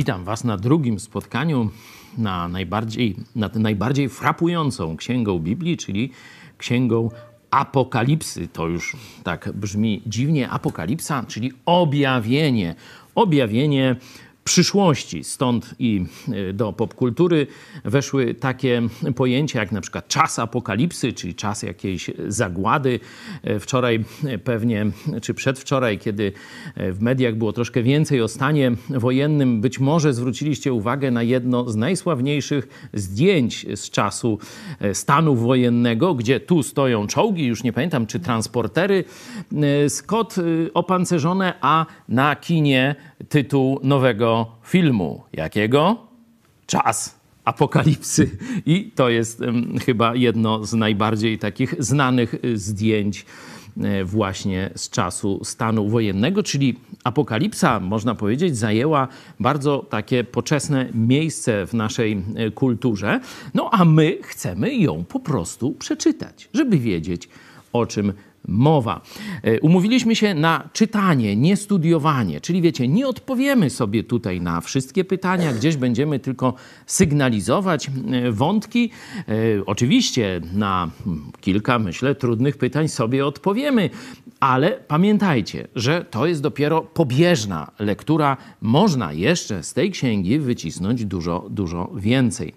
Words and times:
Witam 0.00 0.24
Was 0.24 0.44
na 0.44 0.56
drugim 0.56 1.00
spotkaniu 1.00 1.70
na 2.18 2.48
najbardziej, 2.48 3.16
nad 3.36 3.54
najbardziej 3.56 4.08
frapującą 4.08 4.96
księgą 4.96 5.38
Biblii, 5.38 5.76
czyli 5.76 6.10
księgą 6.58 7.10
Apokalipsy. 7.50 8.48
To 8.48 8.68
już 8.68 8.96
tak 9.24 9.52
brzmi 9.54 10.02
dziwnie. 10.06 10.50
Apokalipsa, 10.50 11.24
czyli 11.28 11.52
objawienie. 11.66 12.74
Objawienie 13.14 13.96
przyszłości. 14.50 15.24
Stąd 15.24 15.74
i 15.78 16.04
e, 16.32 16.52
do 16.52 16.72
popkultury 16.72 17.46
weszły 17.84 18.34
takie 18.34 18.82
pojęcia 19.16 19.60
jak 19.60 19.72
na 19.72 19.80
przykład 19.80 20.08
czas 20.08 20.38
apokalipsy, 20.38 21.12
czyli 21.12 21.34
czas 21.34 21.62
jakiejś 21.62 22.10
zagłady. 22.28 23.00
E, 23.42 23.60
wczoraj 23.60 24.04
e, 24.24 24.38
pewnie, 24.38 24.86
czy 25.22 25.34
przedwczoraj, 25.34 25.98
kiedy 25.98 26.32
w 26.76 27.00
mediach 27.00 27.34
było 27.34 27.52
troszkę 27.52 27.82
więcej 27.82 28.22
o 28.22 28.28
stanie 28.28 28.72
wojennym, 28.88 29.60
być 29.60 29.80
może 29.80 30.14
zwróciliście 30.14 30.72
uwagę 30.72 31.10
na 31.10 31.22
jedno 31.22 31.70
z 31.70 31.76
najsławniejszych 31.76 32.88
zdjęć 32.94 33.66
z 33.74 33.90
czasu 33.90 34.38
stanu 34.92 35.36
wojennego, 35.36 36.14
gdzie 36.14 36.40
tu 36.40 36.62
stoją 36.62 37.06
czołgi, 37.06 37.46
już 37.46 37.62
nie 37.62 37.72
pamiętam, 37.72 38.06
czy 38.06 38.20
transportery, 38.20 39.04
Scott 39.88 40.36
opancerzone, 40.74 41.54
a 41.60 41.86
na 42.08 42.36
kinie 42.36 42.94
tytuł 43.28 43.80
nowego 43.82 44.39
filmu. 44.62 45.22
Jakiego? 45.32 46.06
Czas 46.66 47.20
apokalipsy. 47.44 48.30
I 48.66 48.90
to 48.94 49.08
jest 49.08 49.42
chyba 49.86 50.14
jedno 50.14 50.64
z 50.64 50.74
najbardziej 50.74 51.38
takich 51.38 51.74
znanych 51.78 52.34
y, 52.44 52.58
zdjęć 52.58 53.26
e, 53.80 54.04
właśnie 54.04 54.70
z 54.74 54.90
czasu 54.90 55.44
stanu 55.44 55.88
wojennego, 55.88 56.42
czyli 56.42 56.76
apokalipsa, 57.04 57.80
można 57.80 58.14
powiedzieć, 58.14 58.56
zajęła 58.56 59.08
bardzo 59.40 59.78
takie 59.78 60.24
poczesne 60.24 60.88
miejsce 60.94 61.66
w 61.66 61.74
naszej 61.74 62.22
e, 62.34 62.50
kulturze. 62.50 63.20
No 63.54 63.70
a 63.72 63.84
my 63.84 64.18
chcemy 64.22 64.74
ją 64.74 65.04
po 65.04 65.20
prostu 65.20 65.72
przeczytać, 65.72 66.48
żeby 66.54 66.78
wiedzieć, 66.78 67.28
o 67.72 67.86
czym 67.86 68.12
mowa. 68.48 69.00
E, 69.42 69.60
umówiliśmy 69.60 70.16
się 70.16 70.34
na 70.34 70.68
czytanie, 70.72 71.36
nie 71.36 71.56
studiowanie, 71.56 72.40
czyli 72.40 72.62
wiecie, 72.62 72.88
nie 72.88 73.08
odpowiemy 73.08 73.70
sobie 73.70 74.04
tutaj 74.04 74.40
na 74.40 74.60
wszystkie 74.60 75.04
pytania, 75.04 75.52
gdzieś 75.52 75.76
będziemy 75.76 76.18
tylko 76.18 76.54
sygnalizować 76.86 77.88
e, 77.88 78.32
wątki. 78.32 78.90
E, 79.28 79.32
oczywiście 79.66 80.40
na 80.54 80.90
kilka, 81.40 81.78
myślę, 81.78 82.14
trudnych 82.14 82.58
pytań 82.58 82.88
sobie 82.88 83.26
odpowiemy, 83.26 83.90
ale 84.40 84.70
pamiętajcie, 84.70 85.68
że 85.74 86.04
to 86.10 86.26
jest 86.26 86.42
dopiero 86.42 86.82
pobieżna 86.82 87.70
lektura. 87.78 88.36
Można 88.60 89.12
jeszcze 89.12 89.62
z 89.62 89.72
tej 89.72 89.90
księgi 89.90 90.38
wycisnąć 90.38 91.04
dużo, 91.04 91.46
dużo 91.50 91.90
więcej. 91.96 92.54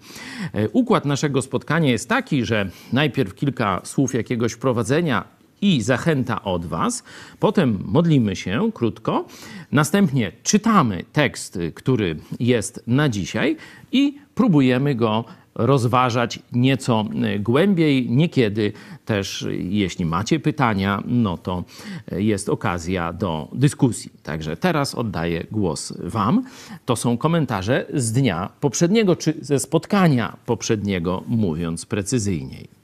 Układ 0.74 1.06
naszego 1.06 1.42
spotkania 1.42 1.92
jest 1.92 2.10
taki, 2.10 2.46
że 2.46 2.70
najpierw 2.94 3.36
kilka 3.36 3.82
słów 3.84 4.14
jakiegoś 4.14 4.54
wprowadzenia 4.54 5.43
i 5.64 5.82
zachęta 5.82 6.44
od 6.44 6.66
Was. 6.66 7.04
Potem 7.40 7.80
modlimy 7.86 8.36
się 8.36 8.72
krótko. 8.74 9.26
Następnie 9.72 10.32
czytamy 10.44 11.04
tekst, 11.14 11.60
który 11.74 12.16
jest 12.40 12.84
na 12.88 13.10
dzisiaj 13.10 13.58
i 13.92 14.18
próbujemy 14.36 14.96
go 14.96 15.26
rozważać 15.56 16.40
nieco 16.52 17.06
głębiej. 17.40 18.10
Niekiedy 18.10 18.74
też, 19.06 19.48
jeśli 19.52 20.06
macie 20.06 20.40
pytania, 20.40 21.04
no 21.06 21.38
to 21.38 21.64
jest 22.12 22.50
okazja 22.50 23.14
do 23.14 23.48
dyskusji. 23.54 24.12
Także 24.24 24.58
teraz 24.58 24.96
oddaję 24.96 25.46
głos 25.52 25.94
Wam. 26.00 26.44
To 26.86 26.96
są 26.96 27.18
komentarze 27.18 27.86
z 27.94 28.12
dnia 28.12 28.50
poprzedniego, 28.60 29.16
czy 29.16 29.34
ze 29.42 29.60
spotkania 29.60 30.38
poprzedniego, 30.46 31.24
mówiąc 31.28 31.86
precyzyjniej. 31.86 32.83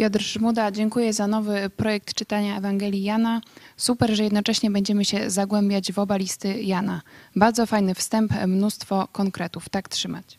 Piotr 0.00 0.22
Żmuda, 0.22 0.70
dziękuję 0.70 1.12
za 1.12 1.26
nowy 1.26 1.70
projekt 1.76 2.14
czytania 2.14 2.56
Ewangelii 2.56 3.02
Jana. 3.02 3.40
Super, 3.76 4.16
że 4.16 4.24
jednocześnie 4.24 4.70
będziemy 4.70 5.04
się 5.04 5.30
zagłębiać 5.30 5.92
w 5.92 5.98
oba 5.98 6.16
listy 6.16 6.62
Jana. 6.62 7.02
Bardzo 7.36 7.66
fajny 7.66 7.94
wstęp, 7.94 8.32
mnóstwo 8.46 9.08
konkretów. 9.12 9.68
Tak 9.68 9.88
trzymać. 9.88 10.38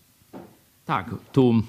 Tak, 0.85 1.09
tu 1.31 1.63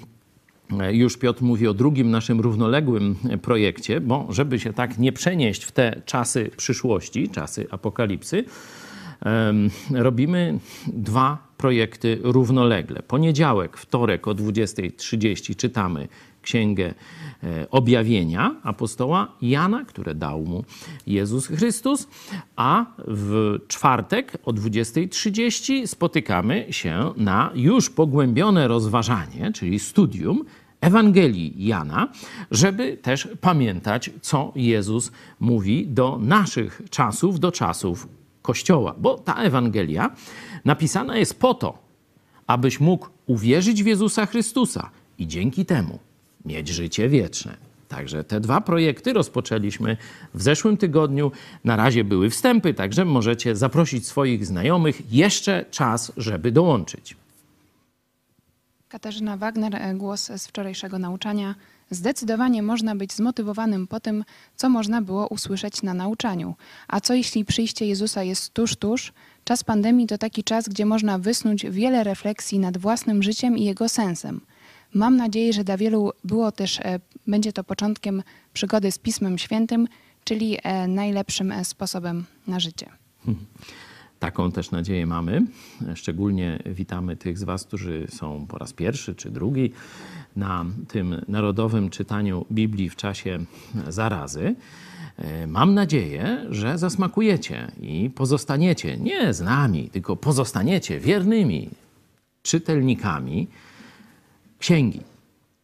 e, 0.79 0.95
już 0.95 1.17
Piotr 1.17 1.43
mówi 1.43 1.67
o 1.67 1.73
drugim 1.73 2.11
naszym 2.11 2.41
równoległym 2.41 3.15
projekcie, 3.41 4.01
bo 4.01 4.27
żeby 4.29 4.59
się 4.59 4.73
tak 4.73 4.97
nie 4.97 5.11
przenieść 5.11 5.63
w 5.63 5.71
te 5.71 6.01
czasy 6.05 6.51
przyszłości, 6.57 7.29
czasy 7.29 7.67
apokalipsy, 7.71 8.45
robimy 9.91 10.59
dwa 10.87 11.37
projekty 11.57 12.19
równolegle. 12.23 13.03
Poniedziałek, 13.03 13.77
wtorek 13.77 14.27
o 14.27 14.31
20.30 14.31 15.55
czytamy 15.55 16.07
księgę 16.43 16.93
e, 17.43 17.69
objawienia 17.69 18.55
apostoła 18.63 19.27
Jana, 19.41 19.85
które 19.85 20.15
dał 20.15 20.43
mu 20.43 20.63
Jezus 21.07 21.47
Chrystus, 21.47 22.07
a 22.55 22.85
w 23.07 23.57
czwartek 23.67 24.37
o 24.45 24.51
20.30 24.51 25.87
spotykamy 25.87 26.67
się 26.69 27.13
na 27.17 27.51
już 27.55 27.89
pogłębione 27.89 28.67
rozważanie, 28.67 29.51
czyli 29.51 29.79
studium 29.79 30.45
Ewangelii 30.83 31.53
Jana, 31.57 32.07
żeby 32.51 32.97
też 32.97 33.27
pamiętać, 33.41 34.09
co 34.21 34.51
Jezus 34.55 35.11
mówi 35.39 35.87
do 35.87 36.19
naszych 36.21 36.81
czasów, 36.89 37.39
do 37.39 37.51
czasów 37.51 38.07
Kościoła. 38.41 38.95
Bo 38.97 39.17
ta 39.17 39.35
Ewangelia 39.35 40.09
napisana 40.65 41.17
jest 41.17 41.39
po 41.39 41.53
to, 41.53 41.77
abyś 42.47 42.79
mógł 42.79 43.07
uwierzyć 43.25 43.83
w 43.83 43.85
Jezusa 43.85 44.25
Chrystusa 44.25 44.89
i 45.17 45.27
dzięki 45.27 45.65
temu 45.65 45.99
mieć 46.45 46.67
życie 46.67 47.09
wieczne. 47.09 47.57
Także 47.95 48.23
te 48.23 48.39
dwa 48.39 48.61
projekty 48.61 49.13
rozpoczęliśmy 49.13 49.97
w 50.33 50.41
zeszłym 50.41 50.77
tygodniu. 50.77 51.31
Na 51.63 51.75
razie 51.75 52.03
były 52.03 52.29
wstępy, 52.29 52.73
także 52.73 53.05
możecie 53.05 53.55
zaprosić 53.55 54.07
swoich 54.07 54.45
znajomych. 54.45 55.13
Jeszcze 55.13 55.65
czas, 55.71 56.11
żeby 56.17 56.51
dołączyć. 56.51 57.15
Katarzyna 58.89 59.37
Wagner, 59.37 59.75
e, 59.75 59.93
głos 59.95 60.31
z 60.37 60.47
wczorajszego 60.47 60.99
nauczania. 60.99 61.55
Zdecydowanie 61.89 62.63
można 62.63 62.95
być 62.95 63.13
zmotywowanym 63.13 63.87
po 63.87 63.99
tym, 63.99 64.23
co 64.55 64.69
można 64.69 65.01
było 65.01 65.27
usłyszeć 65.27 65.83
na 65.83 65.93
nauczaniu. 65.93 66.55
A 66.87 67.01
co 67.01 67.13
jeśli 67.13 67.45
przyjście 67.45 67.85
Jezusa 67.85 68.23
jest 68.23 68.53
tuż, 68.53 68.75
tuż? 68.75 69.13
Czas 69.43 69.63
pandemii 69.63 70.07
to 70.07 70.17
taki 70.17 70.43
czas, 70.43 70.69
gdzie 70.69 70.85
można 70.85 71.19
wysnuć 71.19 71.65
wiele 71.69 72.03
refleksji 72.03 72.59
nad 72.59 72.77
własnym 72.77 73.23
życiem 73.23 73.57
i 73.57 73.65
jego 73.65 73.89
sensem– 73.89 74.41
Mam 74.93 75.17
nadzieję, 75.17 75.53
że 75.53 75.63
dla 75.63 75.77
wielu 75.77 76.11
było 76.23 76.51
też, 76.51 76.79
e, 76.79 76.99
będzie 77.27 77.53
to 77.53 77.63
początkiem 77.63 78.23
przygody 78.53 78.91
z 78.91 78.97
Pismem 78.97 79.37
Świętym, 79.37 79.87
czyli 80.23 80.57
e, 80.63 80.87
najlepszym 80.87 81.51
e, 81.51 81.65
sposobem 81.65 82.25
na 82.47 82.59
życie. 82.59 82.89
Taką 84.19 84.51
też 84.51 84.71
nadzieję 84.71 85.05
mamy. 85.05 85.45
Szczególnie 85.95 86.59
witamy 86.65 87.15
tych 87.15 87.37
z 87.37 87.43
Was, 87.43 87.63
którzy 87.63 88.07
są 88.09 88.45
po 88.47 88.57
raz 88.57 88.73
pierwszy 88.73 89.15
czy 89.15 89.31
drugi 89.31 89.71
na 90.35 90.65
tym 90.87 91.21
narodowym 91.27 91.89
czytaniu 91.89 92.45
Biblii 92.51 92.89
w 92.89 92.95
czasie 92.95 93.39
zarazy. 93.87 94.55
Mam 95.47 95.73
nadzieję, 95.73 96.45
że 96.49 96.77
zasmakujecie 96.77 97.71
i 97.81 98.09
pozostaniecie 98.15 98.97
nie 98.97 99.33
z 99.33 99.41
nami, 99.41 99.89
tylko 99.89 100.15
pozostaniecie 100.15 100.99
wiernymi 100.99 101.69
czytelnikami 102.41 103.47
księgi. 104.63 105.01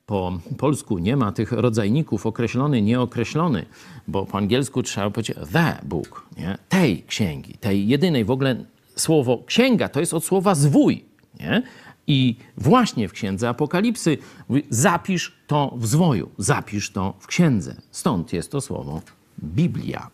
Po 0.05 0.39
polsku 0.57 0.97
nie 0.97 1.17
ma 1.17 1.31
tych 1.31 1.51
rodzajników 1.51 2.25
określony, 2.25 2.81
nieokreślony, 2.81 3.65
bo 4.07 4.25
po 4.25 4.37
angielsku 4.37 4.83
trzeba 4.83 5.09
powiedzieć 5.09 5.37
the 5.53 5.77
book, 5.83 6.25
nie? 6.37 6.57
tej 6.69 7.03
księgi, 7.03 7.53
tej 7.53 7.87
jedynej. 7.87 8.25
W 8.25 8.31
ogóle 8.31 8.65
słowo 8.95 9.43
księga 9.45 9.89
to 9.89 9.99
jest 9.99 10.13
od 10.13 10.25
słowa 10.25 10.55
zwój. 10.55 11.05
Nie? 11.39 11.63
I 12.07 12.35
właśnie 12.57 13.07
w 13.07 13.11
księdze 13.11 13.49
Apokalipsy 13.49 14.17
mówi, 14.49 14.63
zapisz 14.69 15.33
to 15.47 15.73
w 15.77 15.87
zwoju, 15.87 16.29
zapisz 16.37 16.91
to 16.91 17.13
w 17.19 17.27
księdze. 17.27 17.75
Stąd 17.91 18.33
jest 18.33 18.51
to 18.51 18.61
słowo 18.61 19.01
Biblia. 19.43 20.09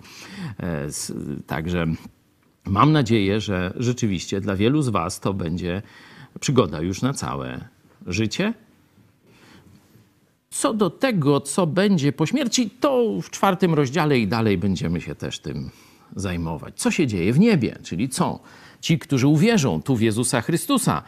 E, 0.59 0.87
także 1.47 1.85
mam 2.65 2.91
nadzieję, 2.91 3.41
że 3.41 3.73
rzeczywiście 3.77 4.41
dla 4.41 4.55
wielu 4.55 4.81
z 4.81 4.89
Was 4.89 5.19
to 5.19 5.33
będzie 5.33 5.81
przygoda 6.39 6.81
już 6.81 7.01
na 7.01 7.13
całe 7.13 7.75
życie 8.07 8.53
co 10.56 10.74
do 10.74 10.90
tego, 10.90 11.42
co 11.42 11.68
będzie 11.68 12.13
po 12.13 12.25
śmierci, 12.25 12.69
to 12.69 13.22
w 13.22 13.30
czwartym 13.30 13.74
rozdziale 13.74 14.19
i 14.19 14.28
dalej 14.28 14.57
będziemy 14.57 15.02
się 15.02 15.16
też 15.16 15.40
tym 15.40 15.69
zajmować. 16.16 16.74
Co 16.75 16.92
się 16.92 17.07
dzieje 17.07 17.34
w 17.34 17.40
niebie, 17.40 17.80
czyli 17.84 18.10
co? 18.10 18.40
Ci, 18.81 19.00
którzy 19.00 19.28
uwierzą 19.28 19.81
tu 19.81 19.96
w 19.96 20.02
Jezusa 20.02 20.42
Chrystusa, 20.42 21.04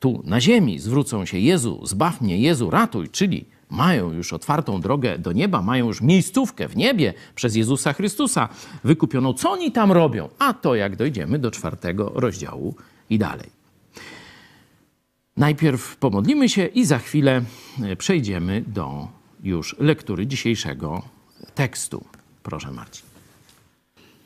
tu 0.00 0.22
na 0.24 0.40
ziemi 0.40 0.78
zwrócą 0.78 1.24
się 1.24 1.38
Jezu, 1.38 1.86
zbaw 1.86 2.20
mnie, 2.20 2.38
Jezu, 2.38 2.70
ratuj, 2.70 3.08
czyli 3.08 3.44
mają 3.70 4.12
już 4.12 4.32
otwartą 4.32 4.80
drogę 4.80 5.18
do 5.18 5.32
nieba, 5.32 5.62
mają 5.62 5.86
już 5.86 6.00
miejscówkę 6.00 6.68
w 6.68 6.76
niebie 6.76 7.14
przez 7.34 7.56
Jezusa 7.56 7.92
Chrystusa 7.92 8.48
wykupioną. 8.84 9.32
Co 9.32 9.50
oni 9.50 9.72
tam 9.72 9.92
robią? 9.92 10.28
A 10.38 10.54
to 10.54 10.74
jak 10.74 10.96
dojdziemy 10.96 11.38
do 11.38 11.50
czwartego 11.50 12.12
rozdziału 12.14 12.74
i 13.10 13.18
dalej. 13.18 13.57
Najpierw 15.38 15.96
pomodlimy 15.96 16.48
się 16.48 16.66
i 16.66 16.84
za 16.84 16.98
chwilę 16.98 17.42
e, 17.82 17.96
przejdziemy 17.96 18.64
do 18.66 19.08
już 19.42 19.76
lektury 19.78 20.26
dzisiejszego 20.26 21.02
tekstu. 21.54 22.04
Proszę 22.42 22.70
Marcin. 22.70 23.06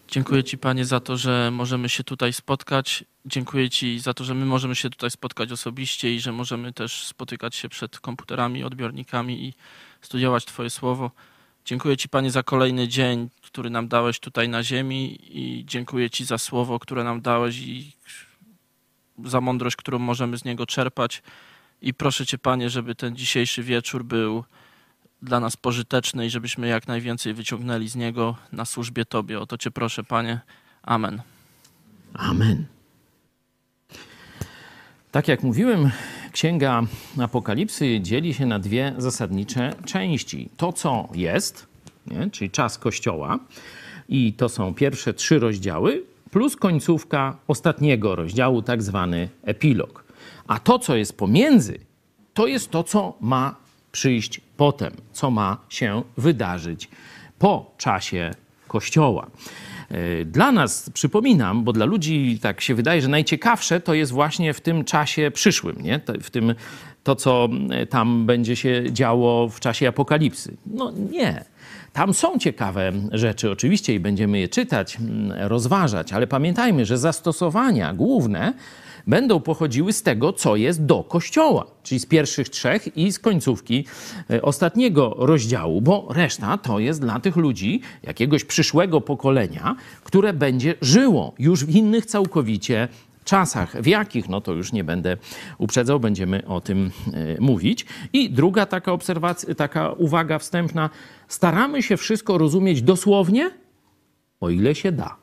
Dziękuję 0.09 0.45
Ci, 0.45 0.59
Panie, 0.59 0.85
za 0.85 1.01
to, 1.01 1.17
że 1.17 1.51
możemy 1.51 1.89
się 1.89 2.05
tutaj 2.05 2.33
spotkać. 2.33 3.05
Dziękuję 3.27 3.71
Ci 3.71 3.99
za 3.99 4.15
to, 4.15 4.25
że 4.25 4.35
my 4.35 4.45
możemy 4.45 4.75
się 4.75 4.91
tutaj 4.91 5.11
spotkać 5.11 5.53
osobiście 5.53 6.15
i 6.15 6.21
że 6.21 6.33
możemy 6.33 6.73
też 6.73 7.07
spotykać 7.07 7.57
się 7.57 7.69
przed 7.69 8.01
komputerami, 8.01 8.65
odbiornikami 8.65 9.45
i 9.45 9.55
studiować 10.01 10.45
Twoje 10.45 10.71
słowo. 10.71 11.11
Dziękuję 11.65 11.97
Ci, 11.97 12.09
Panie, 12.09 12.31
za 12.31 12.43
kolejny 12.43 12.89
dzień, 12.89 13.29
który 13.43 13.71
nam 13.71 13.89
dałeś 13.89 14.21
tutaj 14.21 14.49
na 14.49 14.63
ziemi 14.63 15.19
i 15.23 15.65
dziękuję 15.67 16.11
Ci 16.11 16.25
za 16.25 16.39
słowo, 16.39 16.79
które 16.79 17.05
nam 17.05 17.21
dałeś 17.21 17.59
i 17.59 17.93
za 19.25 19.41
mądrość, 19.41 19.77
którą 19.77 19.99
możemy 19.99 20.39
z 20.39 20.45
niego 20.45 20.67
czerpać. 20.67 21.23
I 21.83 21.95
proszę 21.95 22.27
Cię, 22.27 22.39
Panie, 22.39 22.71
żeby 22.71 22.95
ten 22.95 23.17
dzisiejszy 23.17 23.63
wieczór 23.63 24.05
był 24.05 24.45
dla 25.23 25.41
nas 25.41 25.57
pożyteczny 25.57 26.27
i 26.27 26.31
żebyśmy 26.31 26.69
jak 26.69 26.89
najwięcej 26.89 27.35
wyciągnęli 27.35 27.89
z 27.89 27.97
niego 27.97 28.37
na 28.53 28.65
służbie 28.65 29.05
Tobie. 29.05 29.41
O 29.41 29.47
to 29.47 29.59
Cię 29.59 29.71
proszę, 29.71 30.05
Panie. 30.05 30.41
Amen. 30.83 31.23
Amen. 32.15 32.67
Tak 35.11 35.29
jak 35.29 35.43
mówiłem, 35.43 35.91
Księga 36.33 36.83
Apokalipsy 37.21 38.01
dzieli 38.01 38.35
się 38.35 38.47
na 38.47 38.59
dwie 38.59 38.95
zasadnicze 38.99 39.75
części. 39.87 40.49
To, 40.57 40.73
co 40.73 41.09
jest, 41.15 41.67
nie? 42.07 42.31
czyli 42.31 42.51
czas 42.51 42.79
Kościoła, 42.79 43.39
i 44.09 44.33
to 44.33 44.49
są 44.49 44.75
pierwsze 44.75 45.15
trzy 45.15 45.39
rozdziały, 45.39 46.03
plus 46.33 46.57
końcówka 46.57 47.37
ostatniego 47.49 48.17
rozdziału, 48.17 48.63
tak 48.63 48.83
zwany 48.83 49.29
epilog. 49.45 50.05
A 50.47 50.59
to, 50.59 50.79
co 50.79 50.97
jest 50.97 51.17
pomiędzy, 51.17 51.79
to 52.35 52.47
jest 52.47 52.71
to, 52.71 52.85
co 52.85 53.17
ma 53.21 53.57
przyjść 53.93 54.41
potem, 54.57 54.93
co 55.13 55.31
ma 55.31 55.57
się 55.69 56.03
wydarzyć 56.17 56.89
po 57.39 57.75
czasie 57.79 58.31
Kościoła. 58.69 59.31
E, 59.91 60.25
dla 60.25 60.53
nas, 60.53 60.91
przypominam, 60.91 61.65
bo 61.65 61.73
dla 61.73 61.85
ludzi 61.85 62.39
tak 62.43 62.61
się 62.61 62.75
wydaje, 62.75 63.03
że 63.03 63.09
najciekawsze 63.09 63.81
to 63.81 63.95
jest 63.95 64.13
właśnie 64.13 64.55
w 64.55 64.61
tym 64.61 64.85
czasie 64.85 65.31
przyszłym, 65.31 65.77
nie? 65.83 66.01
w 66.23 66.31
tym 66.31 66.55
to, 67.05 67.17
co 67.17 67.49
e, 67.71 67.87
tam 67.87 68.27
będzie 68.27 68.57
się 68.57 68.85
działo 68.93 69.49
w 69.49 69.61
czasie 69.61 69.89
apokalipsy. 69.89 70.57
No 70.67 70.93
nie. 71.11 71.45
Tam 71.93 72.15
są 72.15 72.39
ciekawe 72.39 72.93
rzeczy 73.13 73.51
oczywiście 73.51 73.95
i 73.95 74.01
będziemy 74.01 74.39
je 74.39 74.49
czytać, 74.49 74.99
rozważać, 75.39 76.13
ale 76.13 76.27
pamiętajmy, 76.27 76.87
że 76.87 76.99
zastosowania 76.99 77.95
główne 77.95 78.55
będą 79.07 79.41
pochodziły 79.41 79.93
z 79.93 80.03
tego, 80.03 80.33
co 80.33 80.57
jest 80.57 80.85
do 80.85 81.05
Kościoła, 81.05 81.67
czyli 81.83 81.99
z 82.01 82.07
pierwszych 82.07 82.49
trzech 82.49 82.97
i 82.97 83.13
z 83.13 83.19
końcówki 83.19 83.85
e, 84.31 84.43
ostatniego 84.43 85.15
rozdziału, 85.19 85.81
bo 85.81 86.07
reszta 86.11 86.59
to 86.59 86.79
jest 86.79 87.01
dla 87.01 87.21
tych 87.21 87.37
ludzi, 87.37 87.81
jakiegoś 88.03 88.45
przyszłego 88.45 89.01
pokolenia, 89.01 89.77
które 90.05 90.33
będzie 90.33 90.75
żyło 90.81 91.35
już 91.39 91.65
w 91.65 91.77
innych 91.77 92.07
całkowicie 92.07 92.89
czasach. 93.25 93.83
W 93.83 93.87
jakich? 93.87 94.29
No 94.29 94.41
to 94.41 94.53
już 94.53 94.73
nie 94.73 94.85
będę 94.85 95.17
uprzedzał, 95.59 96.01
będziemy 96.01 96.47
o 96.47 96.61
tym 96.61 96.91
e, 97.13 97.41
mówić. 97.41 97.87
I 98.13 98.31
druga 98.31 98.67
taka 98.67 98.93
obserwacja, 98.93 99.55
taka 99.55 99.93
uwaga 99.93 100.39
wstępna. 100.39 100.91
Staramy 101.29 101.83
się 101.83 101.97
wszystko 101.97 102.39
rozumieć 102.39 102.83
dosłownie, 102.83 103.51
o 104.41 104.51
ile 104.51 104.75
się 104.75 104.93
da. 104.93 105.17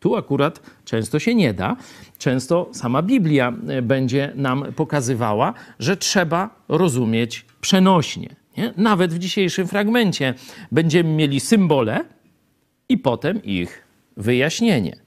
Tu 0.00 0.16
akurat 0.16 0.60
często 0.84 1.18
się 1.18 1.34
nie 1.34 1.54
da. 1.54 1.76
Często 2.18 2.68
sama 2.72 3.02
Biblia 3.02 3.52
e, 3.68 3.82
będzie 3.82 4.32
nam 4.34 4.64
pokazywała, 4.76 5.54
że 5.78 5.96
trzeba 5.96 6.64
rozumieć 6.68 7.44
przenośnie. 7.60 8.36
Nie? 8.56 8.74
Nawet 8.76 9.14
w 9.14 9.18
dzisiejszym 9.18 9.68
fragmencie 9.68 10.34
będziemy 10.72 11.10
mieli 11.10 11.40
symbole 11.40 12.04
i 12.88 12.98
potem 12.98 13.42
ich 13.42 13.84
wyjaśnienie. 14.16 15.03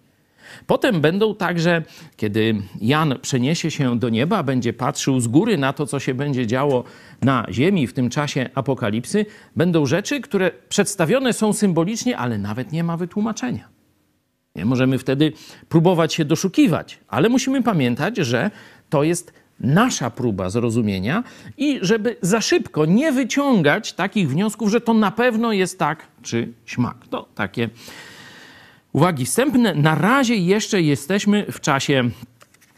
Potem 0.68 1.02
będą 1.02 1.36
także, 1.36 1.84
kiedy 2.18 2.56
Jan 2.82 3.16
przeniesie 3.22 3.72
się 3.72 4.00
do 4.00 4.10
nieba, 4.10 4.44
będzie 4.44 4.74
patrzył 4.74 5.20
z 5.20 5.28
góry 5.28 5.58
na 5.58 5.74
to, 5.74 5.86
co 5.86 6.00
się 6.00 6.14
będzie 6.14 6.48
działo 6.48 6.84
na 7.22 7.46
ziemi 7.52 7.88
w 7.88 7.94
tym 7.94 8.10
czasie 8.10 8.50
apokalipsy, 8.56 9.26
będą 9.56 9.86
rzeczy, 9.86 10.22
które 10.22 10.52
przedstawione 10.70 11.34
są 11.34 11.54
symbolicznie, 11.54 12.18
ale 12.18 12.38
nawet 12.38 12.72
nie 12.72 12.84
ma 12.84 12.98
wytłumaczenia. 12.98 13.68
Nie? 14.56 14.66
Możemy 14.66 14.98
wtedy 14.98 15.34
próbować 15.70 16.14
się 16.14 16.26
doszukiwać, 16.26 17.00
ale 17.08 17.30
musimy 17.30 17.64
pamiętać, 17.64 18.18
że 18.18 18.52
to 18.90 19.04
jest 19.04 19.34
nasza 19.60 20.10
próba 20.10 20.50
zrozumienia 20.50 21.24
i 21.58 21.80
żeby 21.82 22.16
za 22.22 22.42
szybko 22.42 22.86
nie 22.86 23.12
wyciągać 23.12 23.94
takich 23.94 24.30
wniosków, 24.30 24.70
że 24.70 24.82
to 24.82 24.94
na 24.94 25.12
pewno 25.12 25.52
jest 25.52 25.80
tak 25.80 26.08
czy 26.22 26.54
śmak. 26.66 27.08
To 27.10 27.28
takie 27.36 27.70
uwagi 28.98 29.26
wstępne. 29.26 29.74
Na 29.74 29.96
razie 29.96 30.36
jeszcze 30.36 30.82
jesteśmy 30.82 31.52
w 31.52 31.62
czasie 31.62 32.10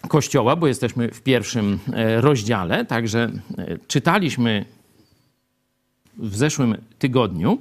Kościoła, 0.07 0.55
bo 0.55 0.67
jesteśmy 0.67 1.11
w 1.11 1.21
pierwszym 1.21 1.79
e, 1.93 2.21
rozdziale, 2.21 2.85
także 2.85 3.31
e, 3.57 3.77
czytaliśmy 3.87 4.65
w 6.17 6.37
zeszłym 6.37 6.77
tygodniu 6.99 7.59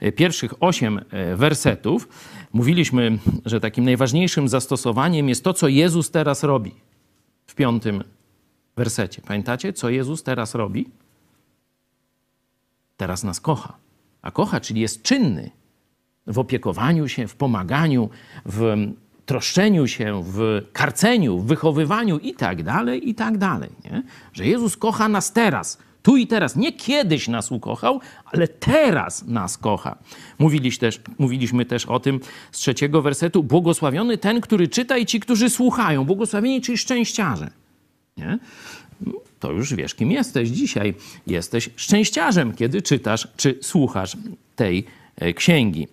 e, 0.00 0.12
pierwszych 0.12 0.62
osiem 0.62 1.00
wersetów. 1.36 2.08
Mówiliśmy, 2.52 3.18
że 3.44 3.60
takim 3.60 3.84
najważniejszym 3.84 4.48
zastosowaniem 4.48 5.28
jest 5.28 5.44
to, 5.44 5.54
co 5.54 5.68
Jezus 5.68 6.10
teraz 6.10 6.42
robi 6.42 6.74
w 7.46 7.54
piątym 7.54 8.04
wersecie. 8.76 9.22
Pamiętacie, 9.22 9.72
co 9.72 9.90
Jezus 9.90 10.22
teraz 10.22 10.54
robi? 10.54 10.90
Teraz 12.96 13.24
nas 13.24 13.40
kocha. 13.40 13.76
A 14.22 14.30
kocha, 14.30 14.60
czyli 14.60 14.80
jest 14.80 15.02
czynny 15.02 15.50
w 16.26 16.38
opiekowaniu 16.38 17.08
się, 17.08 17.28
w 17.28 17.34
pomaganiu, 17.34 18.10
w 18.46 18.74
troszczeniu 19.26 19.86
się, 19.86 20.22
w 20.24 20.62
karceniu, 20.72 21.38
w 21.38 21.46
wychowywaniu 21.46 22.18
i 22.18 22.34
tak 22.34 22.62
dalej, 22.62 23.08
i 23.08 23.14
tak 23.14 23.38
dalej. 23.38 23.70
Nie? 23.84 24.02
Że 24.32 24.46
Jezus 24.46 24.76
kocha 24.76 25.08
nas 25.08 25.32
teraz, 25.32 25.78
tu 26.02 26.16
i 26.16 26.26
teraz. 26.26 26.56
Nie 26.56 26.72
kiedyś 26.72 27.28
nas 27.28 27.52
ukochał, 27.52 28.00
ale 28.24 28.48
teraz 28.48 29.26
nas 29.26 29.58
kocha. 29.58 29.98
Mówiliśmy 30.38 30.80
też, 30.80 31.00
mówiliśmy 31.18 31.64
też 31.64 31.86
o 31.86 32.00
tym 32.00 32.20
z 32.52 32.58
trzeciego 32.58 33.02
wersetu. 33.02 33.42
Błogosławiony 33.42 34.18
ten, 34.18 34.40
który 34.40 34.68
czyta 34.68 34.98
i 34.98 35.06
ci, 35.06 35.20
którzy 35.20 35.50
słuchają. 35.50 36.04
Błogosławieni, 36.04 36.60
czyli 36.60 36.78
szczęściarze. 36.78 37.50
Nie? 38.16 38.38
To 39.40 39.52
już 39.52 39.74
wiesz, 39.74 39.94
kim 39.94 40.10
jesteś 40.10 40.48
dzisiaj. 40.48 40.94
Jesteś 41.26 41.70
szczęściarzem, 41.76 42.52
kiedy 42.52 42.82
czytasz 42.82 43.28
czy 43.36 43.58
słuchasz 43.62 44.16
tej 44.56 44.84
księgi. 45.34 45.88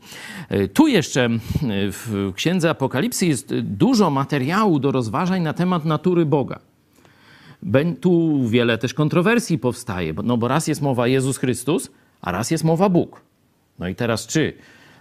E, 0.49 0.67
tu 0.67 0.87
jeszcze 0.87 1.29
w 1.71 2.31
księdze 2.35 2.69
Apokalipsy 2.69 3.25
jest 3.25 3.55
dużo 3.59 4.09
materiału 4.09 4.79
do 4.79 4.91
rozważań 4.91 5.41
na 5.41 5.53
temat 5.53 5.85
natury 5.85 6.25
Boga. 6.25 6.59
Tu 8.01 8.43
wiele 8.49 8.77
też 8.77 8.93
kontrowersji 8.93 9.59
powstaje, 9.59 10.13
no 10.23 10.37
bo 10.37 10.47
raz 10.47 10.67
jest 10.67 10.81
mowa 10.81 11.07
Jezus 11.07 11.37
Chrystus, 11.37 11.91
a 12.21 12.31
raz 12.31 12.51
jest 12.51 12.63
mowa 12.63 12.89
Bóg. 12.89 13.21
No 13.79 13.87
i 13.87 13.95
teraz 13.95 14.27
czy 14.27 14.53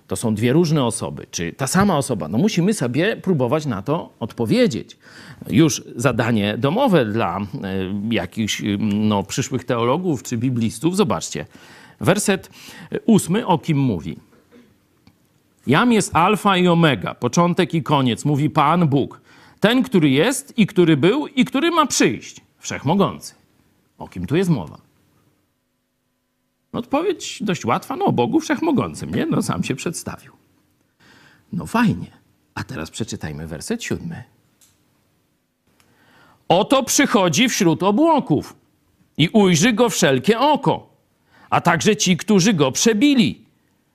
to 0.06 0.16
są 0.16 0.34
dwie 0.34 0.52
różne 0.52 0.84
osoby, 0.84 1.26
czy 1.30 1.52
ta 1.52 1.66
sama 1.66 1.96
osoba? 1.96 2.28
No 2.28 2.38
musimy 2.38 2.74
sobie 2.74 3.16
próbować 3.16 3.66
na 3.66 3.82
to 3.82 4.12
odpowiedzieć. 4.20 4.96
Już 5.48 5.84
zadanie 5.96 6.58
domowe 6.58 7.04
dla 7.04 7.38
e, 7.38 7.44
jakichś 8.10 8.62
no, 8.78 9.22
przyszłych 9.22 9.64
teologów 9.64 10.22
czy 10.22 10.36
biblistów. 10.36 10.96
Zobaczcie, 10.96 11.46
werset 12.00 12.50
ósmy 13.06 13.46
o 13.46 13.58
kim 13.58 13.78
mówi? 13.78 14.16
Jam 15.66 15.92
jest 15.92 16.16
alfa 16.16 16.56
i 16.56 16.68
omega, 16.68 17.14
początek 17.14 17.74
i 17.74 17.82
koniec, 17.82 18.24
mówi 18.24 18.50
Pan 18.50 18.88
Bóg. 18.88 19.20
Ten, 19.60 19.82
który 19.82 20.10
jest 20.10 20.58
i 20.58 20.66
który 20.66 20.96
był 20.96 21.26
i 21.26 21.44
który 21.44 21.70
ma 21.70 21.86
przyjść 21.86 22.40
wszechmogący. 22.58 23.34
O 23.98 24.08
kim 24.08 24.26
tu 24.26 24.36
jest 24.36 24.50
mowa? 24.50 24.78
Odpowiedź 26.72 27.42
dość 27.42 27.64
łatwa, 27.64 27.96
no 27.96 28.04
o 28.04 28.12
Bogu 28.12 28.40
Wszechmogącym, 28.40 29.14
nie? 29.14 29.26
No 29.26 29.42
sam 29.42 29.64
się 29.64 29.74
przedstawił. 29.74 30.32
No 31.52 31.66
fajnie. 31.66 32.10
A 32.54 32.64
teraz 32.64 32.90
przeczytajmy 32.90 33.46
werset 33.46 33.84
siódmy. 33.84 34.24
Oto 36.48 36.82
przychodzi 36.82 37.48
wśród 37.48 37.82
obłoków 37.82 38.56
i 39.16 39.28
ujrzy 39.28 39.72
go 39.72 39.88
wszelkie 39.88 40.38
oko, 40.38 40.89
a 41.50 41.60
także 41.60 41.96
ci, 41.96 42.16
którzy 42.16 42.54
go 42.54 42.72
przebili 42.72 43.44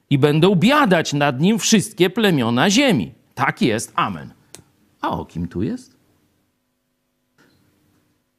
i 0.09 0.17
będą 0.17 0.55
biadać 0.55 1.13
nad 1.13 1.41
nim 1.41 1.59
wszystkie 1.59 2.09
plemiona 2.09 2.69
ziemi. 2.69 3.11
Tak 3.35 3.61
jest. 3.61 3.93
Amen. 3.95 4.33
A 5.01 5.09
o 5.09 5.25
kim 5.25 5.47
tu 5.47 5.63
jest? 5.63 5.95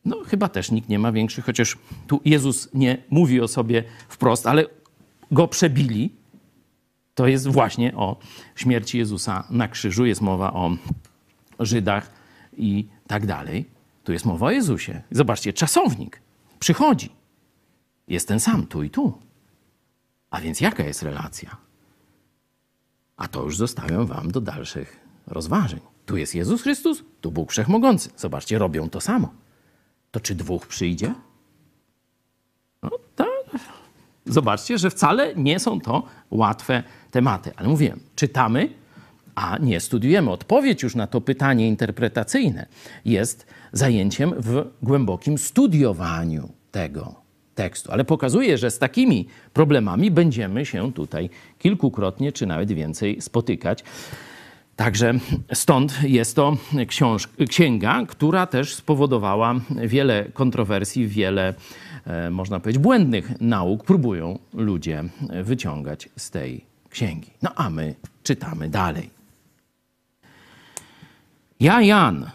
No, 0.04 0.16
chyba 0.26 0.48
też 0.48 0.70
nikt 0.70 0.88
nie 0.88 0.98
ma 0.98 1.12
większych, 1.12 1.44
chociaż 1.44 1.78
tu 2.06 2.20
Jezus 2.24 2.68
nie 2.74 3.02
mówi 3.10 3.40
o 3.40 3.48
sobie 3.48 3.84
wprost, 4.08 4.46
ale 4.46 4.64
go 5.30 5.48
przebili. 5.48 6.12
To 7.14 7.26
jest 7.26 7.48
właśnie 7.48 7.94
o 7.94 8.16
śmierci 8.56 8.98
Jezusa 8.98 9.44
na 9.50 9.68
krzyżu. 9.68 10.06
Jest 10.06 10.20
mowa 10.20 10.52
o 10.52 10.76
Żydach 11.60 12.10
i 12.56 12.86
tak 13.06 13.26
dalej. 13.26 13.64
Tu 14.04 14.12
jest 14.12 14.24
mowa 14.24 14.46
o 14.46 14.50
Jezusie. 14.50 15.02
Zobaczcie, 15.10 15.52
czasownik 15.52 16.20
przychodzi. 16.58 17.15
Jest 18.08 18.28
ten 18.28 18.40
sam 18.40 18.66
tu 18.66 18.82
i 18.82 18.90
tu. 18.90 19.18
A 20.30 20.40
więc 20.40 20.60
jaka 20.60 20.84
jest 20.84 21.02
relacja? 21.02 21.56
A 23.16 23.28
to 23.28 23.42
już 23.42 23.56
zostawiam 23.56 24.06
wam 24.06 24.30
do 24.30 24.40
dalszych 24.40 25.00
rozważań. 25.26 25.80
Tu 26.06 26.16
jest 26.16 26.34
Jezus 26.34 26.62
Chrystus, 26.62 27.02
tu 27.20 27.32
Bóg 27.32 27.50
Wszechmogący. 27.50 28.10
Zobaczcie, 28.16 28.58
robią 28.58 28.90
to 28.90 29.00
samo. 29.00 29.34
To 30.10 30.20
czy 30.20 30.34
dwóch 30.34 30.66
przyjdzie? 30.66 31.14
No 32.82 32.90
tak. 33.16 33.60
Zobaczcie, 34.26 34.78
że 34.78 34.90
wcale 34.90 35.34
nie 35.34 35.60
są 35.60 35.80
to 35.80 36.02
łatwe 36.30 36.82
tematy. 37.10 37.52
Ale 37.56 37.68
mówiłem, 37.68 38.00
czytamy, 38.16 38.68
a 39.34 39.58
nie 39.58 39.80
studiujemy. 39.80 40.30
Odpowiedź 40.30 40.82
już 40.82 40.94
na 40.94 41.06
to 41.06 41.20
pytanie 41.20 41.68
interpretacyjne 41.68 42.66
jest 43.04 43.46
zajęciem 43.72 44.34
w 44.38 44.64
głębokim 44.82 45.38
studiowaniu 45.38 46.52
tego 46.70 47.25
tekstu. 47.56 47.92
Ale 47.92 48.04
pokazuje, 48.04 48.58
że 48.58 48.70
z 48.70 48.78
takimi 48.78 49.26
problemami 49.52 50.10
będziemy 50.10 50.66
się 50.66 50.92
tutaj 50.92 51.30
kilkukrotnie 51.58 52.32
czy 52.32 52.46
nawet 52.46 52.72
więcej 52.72 53.22
spotykać. 53.22 53.84
Także 54.76 55.14
stąd 55.52 56.02
jest 56.02 56.36
to 56.36 56.56
książ- 56.86 57.28
księga, 57.48 58.06
która 58.08 58.46
też 58.46 58.74
spowodowała 58.74 59.54
wiele 59.70 60.24
kontrowersji, 60.32 61.06
wiele, 61.06 61.54
e, 62.06 62.30
można 62.30 62.60
powiedzieć, 62.60 62.82
błędnych 62.82 63.40
nauk 63.40 63.84
próbują 63.84 64.38
ludzie 64.54 65.04
wyciągać 65.42 66.08
z 66.16 66.30
tej 66.30 66.64
księgi. 66.90 67.30
No 67.42 67.50
a 67.54 67.70
my 67.70 67.94
czytamy 68.22 68.68
dalej. 68.68 69.10
Ja, 71.60 71.82
Jan, 71.82 72.30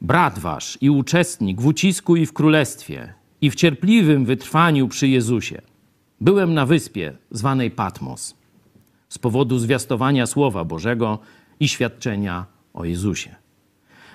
brat 0.00 0.38
wasz 0.38 0.78
i 0.80 0.90
uczestnik 0.90 1.60
w 1.60 1.66
ucisku 1.66 2.16
i 2.16 2.26
w 2.26 2.32
królestwie 2.32 3.14
i 3.46 3.50
w 3.50 3.54
cierpliwym 3.54 4.24
wytrwaniu 4.24 4.88
przy 4.88 5.08
Jezusie, 5.08 5.62
byłem 6.20 6.54
na 6.54 6.66
wyspie 6.66 7.16
zwanej 7.30 7.70
Patmos 7.70 8.34
z 9.08 9.18
powodu 9.18 9.58
zwiastowania 9.58 10.26
Słowa 10.26 10.64
Bożego 10.64 11.18
i 11.60 11.68
świadczenia 11.68 12.46
o 12.74 12.84
Jezusie. 12.84 13.34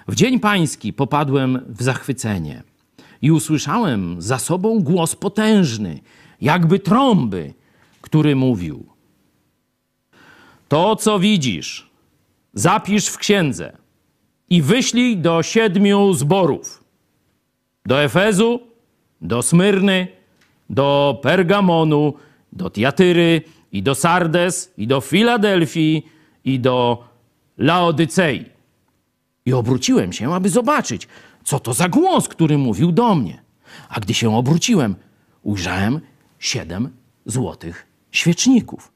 W 0.08 0.16
dzień 0.16 0.40
pański 0.40 0.94
popadłem 0.94 1.60
w 1.68 1.84
zachwycenie 1.84 2.64
i 3.22 3.32
usłyszałem 3.32 4.22
za 4.22 4.40
sobą 4.40 4.80
głos 4.80 5.16
potężny, 5.16 6.00
jakby 6.42 6.80
trąby, 6.80 7.54
który 8.02 8.36
mówił: 8.36 8.86
To, 10.68 10.96
co 10.96 11.20
widzisz, 11.20 11.90
zapisz 12.54 13.08
w 13.08 13.18
księdze 13.18 13.78
i 14.50 14.62
wyślij 14.62 15.18
do 15.18 15.44
siedmiu 15.44 16.14
zborów: 16.14 16.84
do 17.86 18.04
Efezu, 18.04 18.71
do 19.22 19.42
Smyrny, 19.42 20.08
do 20.70 21.20
Pergamonu, 21.22 22.14
do 22.54 22.70
Tiatyry 22.70 23.42
i 23.72 23.84
do 23.84 23.96
Sardes 23.96 24.72
i 24.78 24.88
do 24.88 25.02
Filadelfii 25.02 26.06
i 26.46 26.60
do 26.60 27.04
Laodycei. 27.58 28.46
I 29.46 29.54
obróciłem 29.54 30.14
się, 30.14 30.34
aby 30.34 30.50
zobaczyć, 30.50 31.08
co 31.44 31.60
to 31.60 31.74
za 31.74 31.90
głos, 31.90 32.28
który 32.28 32.58
mówił 32.58 32.92
do 32.92 33.16
mnie. 33.16 33.42
A 33.90 34.00
gdy 34.00 34.14
się 34.14 34.36
obróciłem, 34.36 34.96
ujrzałem 35.44 36.00
siedem 36.40 36.90
złotych 37.26 37.88
świeczników. 38.12 38.92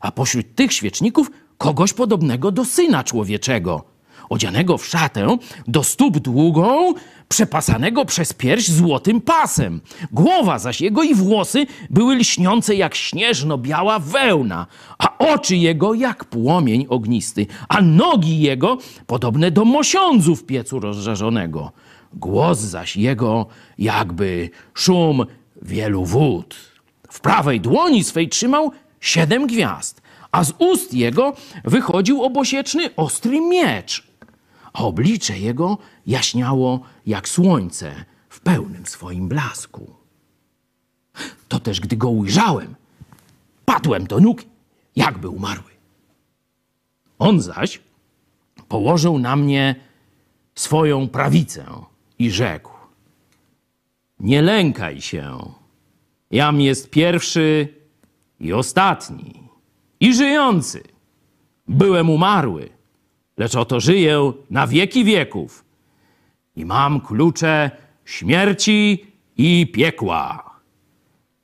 A 0.00 0.12
pośród 0.12 0.54
tych 0.54 0.72
świeczników 0.72 1.30
kogoś 1.58 1.92
podobnego 1.92 2.50
do 2.50 2.64
syna 2.64 3.04
człowieczego, 3.04 3.84
odzianego 4.28 4.78
w 4.78 4.86
szatę, 4.86 5.36
do 5.66 5.84
stóp 5.84 6.18
długą, 6.18 6.94
przepasanego 7.30 8.04
przez 8.04 8.32
pierś 8.32 8.68
złotym 8.68 9.20
pasem. 9.20 9.80
Głowa 10.12 10.58
zaś 10.58 10.80
jego 10.80 11.02
i 11.02 11.14
włosy 11.14 11.66
były 11.90 12.14
lśniące 12.16 12.74
jak 12.74 12.94
śnieżno-biała 12.94 13.98
wełna, 13.98 14.66
a 14.98 15.18
oczy 15.18 15.56
jego 15.56 15.94
jak 15.94 16.24
płomień 16.24 16.86
ognisty, 16.88 17.46
a 17.68 17.82
nogi 17.82 18.40
jego 18.40 18.78
podobne 19.06 19.50
do 19.50 19.64
mosiądzu 19.64 20.36
w 20.36 20.44
piecu 20.44 20.80
rozżarzonego. 20.80 21.72
Głos 22.14 22.58
zaś 22.58 22.96
jego 22.96 23.46
jakby 23.78 24.50
szum 24.74 25.26
wielu 25.62 26.04
wód. 26.04 26.56
W 27.10 27.20
prawej 27.20 27.60
dłoni 27.60 28.04
swej 28.04 28.28
trzymał 28.28 28.72
siedem 29.00 29.46
gwiazd, 29.46 30.02
a 30.32 30.44
z 30.44 30.52
ust 30.58 30.94
jego 30.94 31.32
wychodził 31.64 32.22
obosieczny 32.22 32.94
ostry 32.96 33.40
miecz 33.40 34.10
a 34.72 34.84
oblicze 34.84 35.38
jego 35.38 35.78
jaśniało 36.10 36.80
jak 37.06 37.28
słońce 37.28 38.04
w 38.28 38.40
pełnym 38.40 38.86
swoim 38.86 39.28
blasku. 39.28 39.94
To 41.48 41.60
też, 41.60 41.80
gdy 41.80 41.96
go 41.96 42.10
ujrzałem, 42.10 42.74
padłem 43.64 44.06
do 44.06 44.20
nóg, 44.20 44.42
jakby 44.96 45.28
umarły. 45.28 45.70
On 47.18 47.40
zaś 47.40 47.80
położył 48.68 49.18
na 49.18 49.36
mnie 49.36 49.74
swoją 50.54 51.08
prawicę 51.08 51.64
i 52.18 52.30
rzekł: 52.30 52.72
Nie 54.20 54.42
lękaj 54.42 55.00
się, 55.00 55.38
jam 56.30 56.60
jest 56.60 56.90
pierwszy 56.90 57.74
i 58.40 58.52
ostatni, 58.52 59.42
i 60.00 60.14
żyjący. 60.14 60.82
Byłem 61.68 62.10
umarły 62.10 62.68
lecz 63.36 63.54
oto 63.54 63.80
żyję 63.80 64.32
na 64.50 64.66
wieki 64.66 65.04
wieków 65.04 65.69
i 66.60 66.64
mam 66.64 67.00
klucze 67.00 67.70
śmierci 68.04 69.06
i 69.36 69.66
piekła. 69.74 70.50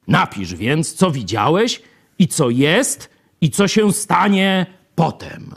Napisz 0.09 0.55
więc, 0.55 0.95
co 0.95 1.11
widziałeś 1.11 1.83
i 2.19 2.29
co 2.29 2.51
jest 2.51 3.11
i 3.41 3.51
co 3.51 3.69
się 3.69 3.93
stanie 3.93 4.67
potem. 4.95 5.55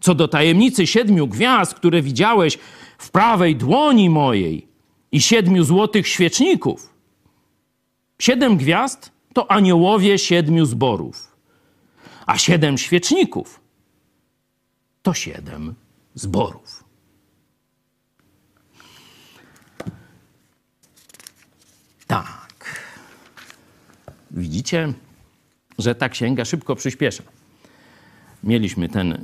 Co 0.00 0.14
do 0.14 0.28
tajemnicy 0.28 0.86
siedmiu 0.86 1.28
gwiazd, 1.28 1.74
które 1.74 2.02
widziałeś 2.02 2.58
w 2.98 3.10
prawej 3.10 3.56
dłoni 3.56 4.10
mojej 4.10 4.68
i 5.12 5.20
siedmiu 5.20 5.64
złotych 5.64 6.08
świeczników. 6.08 6.94
Siedem 8.18 8.56
gwiazd 8.56 9.12
to 9.32 9.50
aniołowie 9.50 10.18
siedmiu 10.18 10.66
zborów, 10.66 11.36
a 12.26 12.38
siedem 12.38 12.78
świeczników 12.78 13.60
to 15.02 15.14
siedem 15.14 15.74
zborów. 16.14 16.81
Tak. 22.12 22.84
Widzicie, 24.30 24.92
że 25.78 25.94
ta 25.94 26.08
księga 26.08 26.44
szybko 26.44 26.76
przyspiesza. 26.76 27.22
Mieliśmy 28.44 28.88
ten 28.88 29.12
e, 29.12 29.18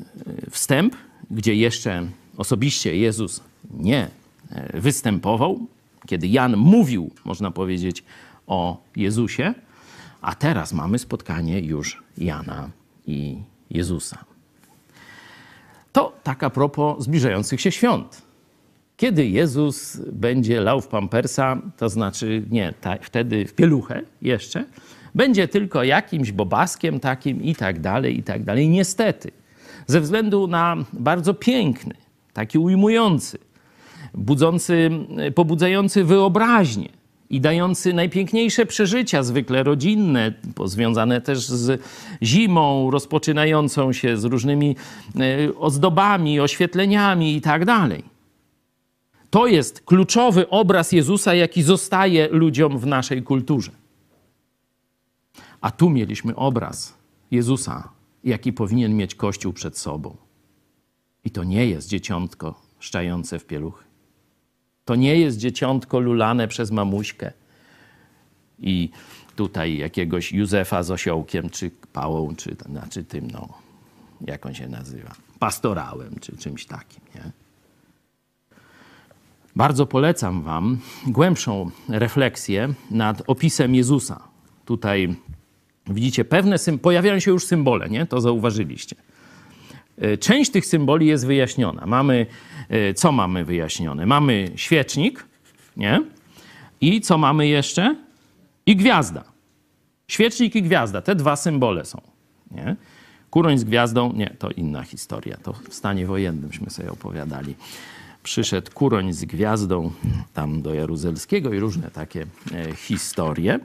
wstęp, 0.51 0.97
gdzie 1.31 1.55
jeszcze 1.55 2.07
osobiście 2.37 2.97
Jezus 2.97 3.41
nie 3.71 4.09
e, 4.51 4.81
występował, 4.81 5.67
kiedy 6.07 6.29
Jan 6.29 6.57
mówił, 6.57 7.11
można 7.25 7.51
powiedzieć, 7.51 8.05
o 8.47 8.83
Jezusie, 8.97 9.55
a 10.21 10.35
teraz 10.35 10.73
mamy 10.73 10.99
spotkanie 10.99 11.61
już 11.61 12.03
Jana 12.19 12.71
i 13.07 13.39
Jezusa. 13.71 14.25
To 15.93 16.13
tak 16.23 16.43
a 16.43 16.51
propos 16.51 17.05
zbliżających 17.05 17.61
się 17.61 17.73
świąt. 17.73 18.28
Kiedy 18.99 19.27
Jezus 19.27 20.01
będzie 20.13 20.61
lał 20.61 20.81
w 20.81 20.89
pampersa, 20.89 21.63
to 21.77 21.89
znaczy 21.89 22.43
nie, 22.51 22.75
ta, 22.81 22.97
wtedy 23.01 23.47
w 23.47 23.55
pieluchę 23.55 24.03
jeszcze, 24.23 24.65
będzie 25.15 25.49
tylko 25.49 25.85
jakimś 25.85 26.33
bobaskiem 26.33 27.01
takim 27.01 27.43
i 27.43 27.55
tak 27.55 27.81
dalej, 27.81 28.19
i 28.19 28.23
tak 28.23 28.45
dalej. 28.45 28.69
Niestety, 28.69 29.31
ze 29.87 30.01
względu 30.01 30.47
na 30.47 30.77
bardzo 30.93 31.35
piękny, 31.35 31.95
taki 32.33 32.59
ujmujący, 32.59 33.39
budzący, 34.15 34.91
pobudzający 35.35 36.05
wyobraźnię, 36.05 36.89
i 37.31 37.41
dający 37.41 37.93
najpiękniejsze 37.93 38.67
przeżycia, 38.67 39.23
zwykle 39.23 39.63
rodzinne, 39.63 40.33
związane 40.65 41.21
też 41.21 41.39
z 41.39 41.83
zimą, 42.23 42.91
rozpoczynającą 42.91 43.93
się 43.93 44.17
z 44.17 44.25
różnymi 44.25 44.77
e, 45.17 45.55
ozdobami, 45.55 46.41
oświetleniami 46.41 47.37
i 47.37 47.41
tak 47.41 47.65
dalej. 47.65 48.18
To 49.31 49.47
jest 49.47 49.81
kluczowy 49.81 50.49
obraz 50.49 50.93
Jezusa, 50.93 51.35
jaki 51.35 51.63
zostaje 51.63 52.29
ludziom 52.29 52.79
w 52.79 52.87
naszej 52.87 53.23
kulturze. 53.23 53.73
A 55.61 55.71
tu 55.71 55.91
mieliśmy 55.91 56.37
obraz 56.37 56.95
Jezusa, 57.31 57.89
jaki 58.25 58.53
powinien 58.53 58.97
mieć 58.97 59.15
Kościół 59.15 59.53
przed 59.53 59.79
sobą. 59.79 60.17
I 61.25 61.31
to 61.31 61.45
nie 61.45 61.67
jest 61.67 61.89
dzieciątko 61.89 62.61
szczające 62.79 63.39
w 63.39 63.45
pieluchy. 63.45 63.85
To 64.85 64.95
nie 64.95 65.17
jest 65.17 65.39
dzieciątko 65.39 66.01
lulane 66.01 66.49
przez 66.49 66.71
mamuśkę 66.71 67.33
i 68.59 68.91
tutaj 69.37 69.77
jakiegoś 69.77 70.33
Józefa 70.33 70.83
z 70.83 70.91
osiołkiem, 70.91 71.51
czy 71.51 71.71
pałą, 71.93 72.37
czy 72.37 72.57
znaczy 72.71 73.05
tym, 73.05 73.31
no, 73.31 73.49
jak 74.21 74.47
on 74.47 74.55
się 74.55 74.69
nazywa, 74.69 75.15
pastorałem, 75.39 76.15
czy 76.21 76.37
czymś 76.37 76.67
takim, 76.67 77.01
nie? 77.15 77.48
Bardzo 79.59 79.87
polecam 79.87 80.43
Wam 80.43 80.79
głębszą 81.07 81.71
refleksję 81.89 82.69
nad 82.91 83.23
opisem 83.27 83.75
Jezusa. 83.75 84.21
Tutaj 84.65 85.15
widzicie, 85.87 86.25
pewne 86.25 86.57
pojawiają 86.83 87.19
się 87.19 87.31
już 87.31 87.45
symbole, 87.45 87.89
nie? 87.89 88.07
To 88.07 88.21
zauważyliście. 88.21 88.97
E, 89.99 90.19
część 90.19 90.51
tych 90.51 90.67
symboli 90.67 91.07
jest 91.07 91.27
wyjaśniona. 91.27 91.87
Mamy, 91.87 92.27
e, 92.69 92.95
co 92.95 93.13
mamy 93.13 93.45
wyjaśnione? 93.45 94.07
Mamy 94.07 94.51
świecznik, 94.57 95.27
nie? 95.77 96.03
I 96.81 97.01
co 97.01 97.19
mamy 97.19 97.49
jeszcze? 97.49 97.97
I 98.67 98.77
gwiazda. 98.77 99.25
Świecznik 100.09 100.57
i 100.57 100.63
gwiazda, 100.63 101.03
te 101.03 101.15
dwa 101.15 101.37
symbole 101.37 101.85
są. 101.85 102.01
Nie? 102.51 102.77
Kuroń 103.31 103.59
z 103.59 103.65
gwiazdą, 103.65 104.13
nie, 104.13 104.37
to 104.39 104.51
inna 104.51 104.83
historia. 104.83 105.37
To 105.43 105.53
w 105.53 105.75
stanie 105.75 106.07
wojennymśmy 106.07 106.71
sobie 106.71 106.93
opowiadali. 106.93 107.55
Przyszedł 108.29 108.71
kuroń 108.75 109.13
z 109.13 109.25
gwiazdą 109.25 109.91
tam 110.35 110.63
do 110.63 110.75
Jaruzelskiego 110.75 111.53
i 111.53 111.59
różne 111.59 111.91
takie 111.91 112.27
e, 112.53 112.75
historie. 112.77 113.61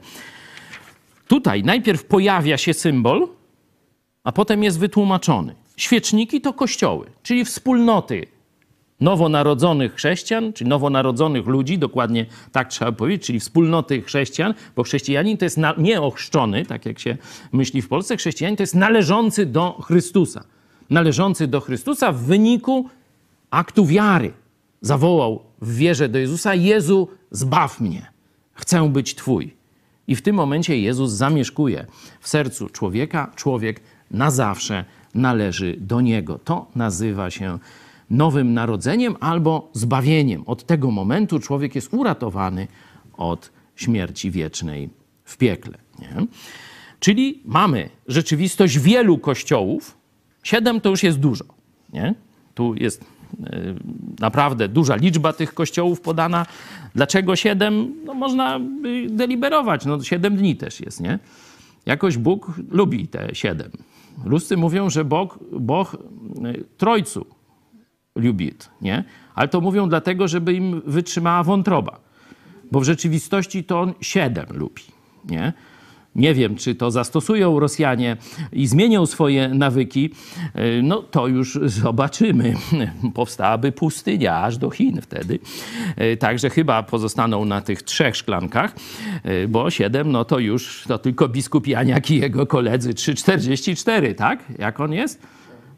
Tutaj 1.27 1.63
najpierw 1.63 2.05
pojawia 2.05 2.57
się 2.57 2.73
symbol, 2.73 3.27
a 4.23 4.31
potem 4.31 4.63
jest 4.63 4.79
wytłumaczony. 4.79 5.55
Świeczniki 5.77 6.41
to 6.41 6.53
kościoły, 6.53 7.05
czyli 7.23 7.45
wspólnoty 7.45 8.27
nowonarodzonych 8.99 9.95
chrześcijan, 9.95 10.53
czy 10.53 10.65
nowonarodzonych 10.65 11.47
ludzi, 11.47 11.77
dokładnie 11.77 12.25
tak 12.51 12.69
trzeba 12.69 12.91
powiedzieć, 12.91 13.27
czyli 13.27 13.39
wspólnoty 13.39 14.01
chrześcijan, 14.01 14.53
bo 14.75 14.83
chrześcijanin 14.83 15.37
to 15.37 15.45
jest 15.45 15.57
na, 15.57 15.73
nie 15.77 16.01
ochrzczony, 16.01 16.65
tak 16.65 16.85
jak 16.85 16.99
się 16.99 17.17
myśli 17.51 17.81
w 17.81 17.87
Polsce, 17.87 18.17
chrześcijanin 18.17 18.57
to 18.57 18.63
jest 18.63 18.75
należący 18.75 19.45
do 19.45 19.81
Chrystusa. 19.81 20.43
Należący 20.89 21.47
do 21.47 21.61
Chrystusa 21.61 22.11
w 22.11 22.19
wyniku 22.19 22.89
aktu 23.51 23.85
wiary. 23.85 24.42
Zawołał 24.83 25.43
w 25.61 25.75
wierze 25.75 26.09
do 26.09 26.19
Jezusa: 26.19 26.55
Jezu, 26.55 27.07
zbaw 27.31 27.81
mnie, 27.81 28.11
chcę 28.53 28.89
być 28.89 29.15
Twój. 29.15 29.53
I 30.07 30.15
w 30.15 30.21
tym 30.21 30.35
momencie 30.35 30.79
Jezus 30.79 31.11
zamieszkuje 31.11 31.85
w 32.19 32.27
sercu 32.27 32.69
człowieka, 32.69 33.31
człowiek 33.35 33.81
na 34.11 34.31
zawsze 34.31 34.85
należy 35.15 35.75
do 35.79 36.01
Niego. 36.01 36.39
To 36.43 36.67
nazywa 36.75 37.31
się 37.31 37.59
nowym 38.09 38.53
narodzeniem 38.53 39.15
albo 39.19 39.69
zbawieniem. 39.73 40.43
Od 40.45 40.65
tego 40.65 40.91
momentu 40.91 41.39
człowiek 41.39 41.75
jest 41.75 41.93
uratowany 41.93 42.67
od 43.17 43.51
śmierci 43.75 44.31
wiecznej 44.31 44.89
w 45.23 45.37
piekle. 45.37 45.77
Nie? 45.99 46.27
Czyli 46.99 47.41
mamy 47.45 47.89
rzeczywistość 48.07 48.79
wielu 48.79 49.17
kościołów. 49.17 49.97
Siedem 50.43 50.81
to 50.81 50.89
już 50.89 51.03
jest 51.03 51.19
dużo. 51.19 51.45
Nie? 51.93 52.15
Tu 52.55 52.75
jest 52.75 53.12
naprawdę 54.19 54.67
duża 54.67 54.95
liczba 54.95 55.33
tych 55.33 55.53
kościołów 55.53 56.01
podana. 56.01 56.45
Dlaczego 56.95 57.35
siedem? 57.35 57.93
No 58.05 58.13
można 58.13 58.59
deliberować. 59.09 59.85
No 59.85 60.03
siedem 60.03 60.35
dni 60.35 60.55
też 60.55 60.79
jest, 60.79 61.01
nie? 61.01 61.19
Jakoś 61.85 62.17
Bóg 62.17 62.51
lubi 62.71 63.07
te 63.07 63.35
siedem. 63.35 63.71
Ruscy 64.25 64.57
mówią, 64.57 64.89
że 64.89 65.05
Bóg, 65.05 65.39
Bóg 65.51 65.93
e, 65.93 65.97
Trojcu 66.77 67.25
lubić, 68.15 68.55
nie? 68.81 69.03
Ale 69.35 69.47
to 69.47 69.61
mówią 69.61 69.89
dlatego, 69.89 70.27
żeby 70.27 70.53
im 70.53 70.81
wytrzymała 70.85 71.43
wątroba. 71.43 71.99
Bo 72.71 72.79
w 72.79 72.83
rzeczywistości 72.83 73.63
to 73.63 73.81
on 73.81 73.93
siedem 74.01 74.45
lubi, 74.49 74.83
nie? 75.29 75.53
Nie 76.15 76.33
wiem, 76.33 76.55
czy 76.55 76.75
to 76.75 76.91
zastosują 76.91 77.59
Rosjanie 77.59 78.17
i 78.51 78.67
zmienią 78.67 79.05
swoje 79.05 79.49
nawyki. 79.49 80.09
E, 80.53 80.81
no 80.81 81.01
to 81.01 81.27
już 81.27 81.59
zobaczymy. 81.63 82.53
Powstałaby 83.13 83.71
pustynia 83.71 84.41
aż 84.41 84.57
do 84.57 84.69
Chin 84.69 85.01
wtedy. 85.01 85.39
E, 85.95 86.17
także 86.17 86.49
chyba 86.49 86.83
pozostaną 86.83 87.45
na 87.45 87.61
tych 87.61 87.83
trzech 87.83 88.15
szklankach, 88.15 88.75
e, 89.23 89.47
bo 89.47 89.69
siedem, 89.69 90.11
no 90.11 90.25
to 90.25 90.39
już 90.39 90.83
to 90.87 90.97
tylko 90.97 91.29
biskup 91.29 91.67
Janiak 91.67 92.11
i 92.11 92.19
jego 92.19 92.47
koledzy 92.47 92.93
3,44, 92.93 94.15
tak? 94.15 94.43
Jak 94.59 94.79
on 94.79 94.93
jest? 94.93 95.21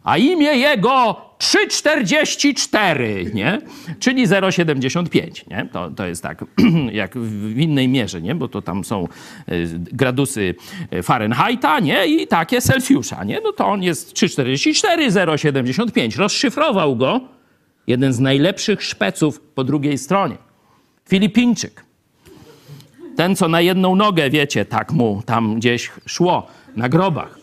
A 0.06 0.18
imię 0.18 0.58
jego 0.58 1.22
3,44, 1.40 3.34
nie? 3.34 3.62
Czyli 4.00 4.28
0,75, 4.28 5.50
nie? 5.50 5.70
To, 5.72 5.92
to 5.92 6.06
jest 6.08 6.24
tak, 6.24 6.46
jak 6.92 7.18
w 7.18 7.60
innej 7.60 7.88
mierze, 7.88 8.22
nie? 8.22 8.36
Bo 8.36 8.48
to 8.48 8.62
tam 8.62 8.84
są 8.84 9.08
y, 9.50 9.68
gradusy 9.78 10.56
Fahrenheita, 11.04 11.80
nie? 11.80 12.08
I 12.08 12.28
takie 12.28 12.62
Celsjusza, 12.62 13.24
nie? 13.24 13.42
No 13.44 13.52
to 13.52 13.68
on 13.68 13.84
jest 13.84 14.14
3,44, 14.14 15.12
0,75. 15.12 16.18
Rozszyfrował 16.18 16.96
go 16.96 17.22
jeden 17.88 18.14
z 18.14 18.20
najlepszych 18.20 18.84
szpeców 18.84 19.40
po 19.40 19.64
drugiej 19.64 19.98
stronie. 19.98 20.38
Filipińczyk. 21.10 21.86
Ten, 23.16 23.36
co 23.36 23.48
na 23.48 23.62
jedną 23.62 23.96
nogę, 23.96 24.30
wiecie, 24.30 24.66
tak 24.66 24.92
mu 24.92 25.22
tam 25.26 25.56
gdzieś 25.56 25.92
szło 26.06 26.48
na 26.76 26.90
grobach 26.90 27.40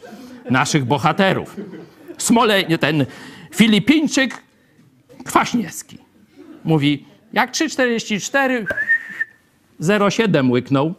naszych 0.51 0.85
bohaterów. 0.85 1.57
Smole, 2.23 2.79
ten 2.79 3.07
Filipińczyk 3.55 4.43
Kwaśniewski. 5.25 5.99
Mówi, 6.65 7.05
jak 7.33 7.53
3,44, 7.53 8.67
0,7 9.81 10.51
łyknął, 10.51 10.95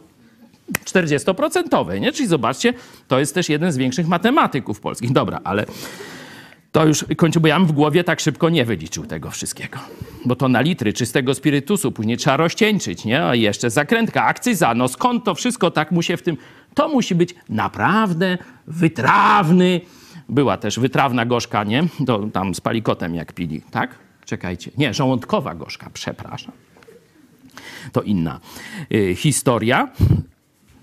40%, 0.84 2.00
nie? 2.00 2.12
Czyli 2.12 2.28
zobaczcie, 2.28 2.74
to 3.08 3.18
jest 3.18 3.34
też 3.34 3.48
jeden 3.48 3.72
z 3.72 3.76
większych 3.76 4.08
matematyków 4.08 4.80
polskich. 4.80 5.12
Dobra, 5.12 5.40
ale 5.44 5.66
to 6.72 6.86
już 6.86 7.04
kończę, 7.16 7.40
bo 7.40 7.48
ja 7.48 7.58
bym 7.58 7.68
w 7.68 7.72
głowie 7.72 8.04
tak 8.04 8.20
szybko 8.20 8.50
nie 8.50 8.64
wyliczył 8.64 9.06
tego 9.06 9.30
wszystkiego. 9.30 9.78
Bo 10.24 10.36
to 10.36 10.48
na 10.48 10.60
litry 10.60 10.92
czystego 10.92 11.34
spirytusu, 11.34 11.92
później 11.92 12.16
trzeba 12.16 12.36
rozcieńczyć, 12.36 13.04
nie? 13.04 13.24
A 13.24 13.34
jeszcze 13.34 13.70
zakrętka, 13.70 14.24
akcyza, 14.24 14.74
no 14.74 14.88
skąd 14.88 15.24
to 15.24 15.34
wszystko 15.34 15.70
tak 15.70 15.90
mu 15.90 16.02
się 16.02 16.16
w 16.16 16.22
tym... 16.22 16.36
To 16.74 16.88
musi 16.88 17.14
być 17.14 17.34
naprawdę 17.48 18.38
wytrawny, 18.66 19.80
była 20.28 20.56
też 20.56 20.78
wytrawna 20.78 21.26
gorzka, 21.26 21.64
nie? 21.64 21.84
To 22.06 22.26
tam 22.32 22.54
z 22.54 22.60
palikotem 22.60 23.14
jak 23.14 23.32
pili, 23.32 23.62
tak? 23.70 23.98
Czekajcie. 24.24 24.70
Nie, 24.78 24.94
żołądkowa 24.94 25.54
gorzka, 25.54 25.90
przepraszam. 25.92 26.52
To 27.92 28.02
inna 28.02 28.40
y, 28.92 29.14
historia. 29.14 29.88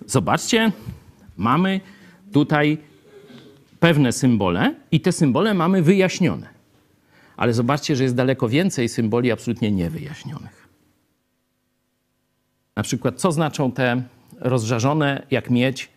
Zobaczcie, 0.05 0.71
mamy 1.37 1.81
tutaj 2.31 2.77
pewne 3.79 4.11
symbole 4.11 4.75
i 4.91 5.01
te 5.01 5.11
symbole 5.11 5.53
mamy 5.53 5.81
wyjaśnione. 5.81 6.49
Ale 7.37 7.53
zobaczcie, 7.53 7.95
że 7.95 8.03
jest 8.03 8.15
daleko 8.15 8.49
więcej 8.49 8.89
symboli 8.89 9.31
absolutnie 9.31 9.71
niewyjaśnionych. 9.71 10.67
Na 12.75 12.83
przykład, 12.83 13.19
co 13.19 13.31
znaczą 13.31 13.71
te 13.71 14.03
rozżarzone 14.39 15.27
jak 15.31 15.49
miedź 15.49 15.89